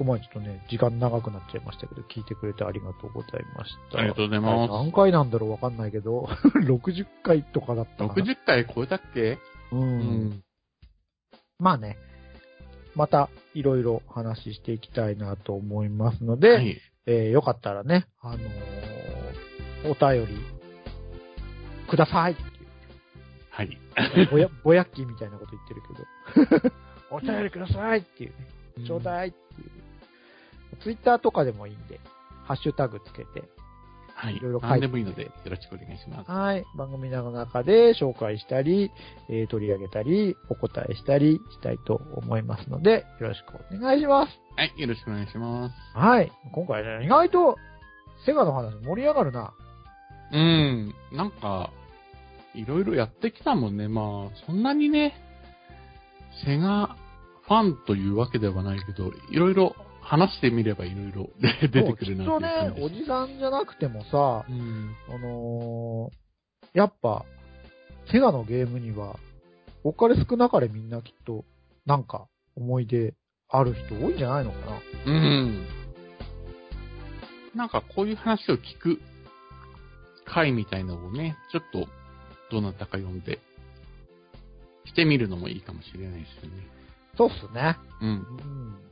[0.00, 3.98] ここまでちょっとね、時間長くなっちゃいましたけど、聞いてくれてありがとうございました。
[3.98, 6.26] ありがとうございます何回なんだろうわかんないけど、
[6.64, 8.24] 60回とかだったかな。
[8.24, 9.38] 60回超えたっけ？
[9.72, 9.76] う。。
[9.76, 10.42] うん
[11.58, 11.98] まあね、
[12.94, 16.80] またいろいろ話していきたいなと思いますので、はい。
[17.04, 18.40] えーよかったらね、あのー
[19.84, 20.38] お便り、
[21.90, 22.48] くださいっていう。
[23.50, 23.78] はい。
[24.30, 25.82] ぼや、 ぼやっきーみたいなこと言ってる
[26.56, 26.74] けど。
[27.14, 28.60] お便りくださいっていうね。
[28.86, 29.79] ちょうだいっていう。
[30.82, 32.00] ツイッターとかでもいいんで、
[32.44, 33.48] ハッシュタグつけて、
[34.14, 34.36] はい。
[34.36, 36.30] いろいろ書いて何でもいいので、よろしくお願いします。
[36.30, 38.90] はい、番組の中で紹介したり、
[39.30, 44.32] えー取り上げたり、お答えしたりしたいと思いますので、よろしくお願いします。
[44.56, 44.74] はい。
[44.76, 45.74] よろしくお願いします。
[45.96, 46.30] はい。
[46.52, 47.56] 今回ね、意外と、
[48.26, 49.54] セガの話盛り上がるな。
[50.32, 50.94] うん。
[51.12, 51.70] なんか、
[52.54, 53.88] いろいろやってきたもんね。
[53.88, 55.14] まあ、そんなにね、
[56.44, 56.96] セガ
[57.42, 59.74] ファンというわけではないけど、いろいろ
[60.10, 64.96] 話してみればいろいろ出てくるなっていう感じ、ねおじさんじゃなくてもさ、うん。
[65.08, 66.20] あのー
[66.72, 67.24] やっぱ、
[68.12, 69.16] セガのゲームには、
[69.84, 71.44] 多かれ少なかれみんなきっと、
[71.86, 73.14] なんか、思い出
[73.48, 74.80] ある人多いんじゃないのかな。
[75.06, 75.66] うん。
[77.54, 79.00] なんかこういう話を聞く
[80.24, 81.88] 回みたいのをね、ちょっと
[82.50, 83.38] どなたか呼んで、
[84.86, 86.66] してみるのもいいかもしれないですよね。
[87.16, 87.76] そうっすね。
[88.00, 88.08] うん。
[88.08, 88.89] うん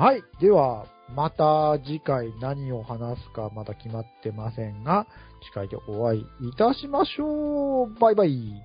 [0.00, 0.24] はい。
[0.40, 5.06] では、また次回何を話すかまだ決まってませんが、
[5.44, 7.94] 次回でお会いいたしましょう。
[8.00, 8.62] バイバイ。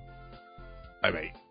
[1.02, 1.45] バイバイ。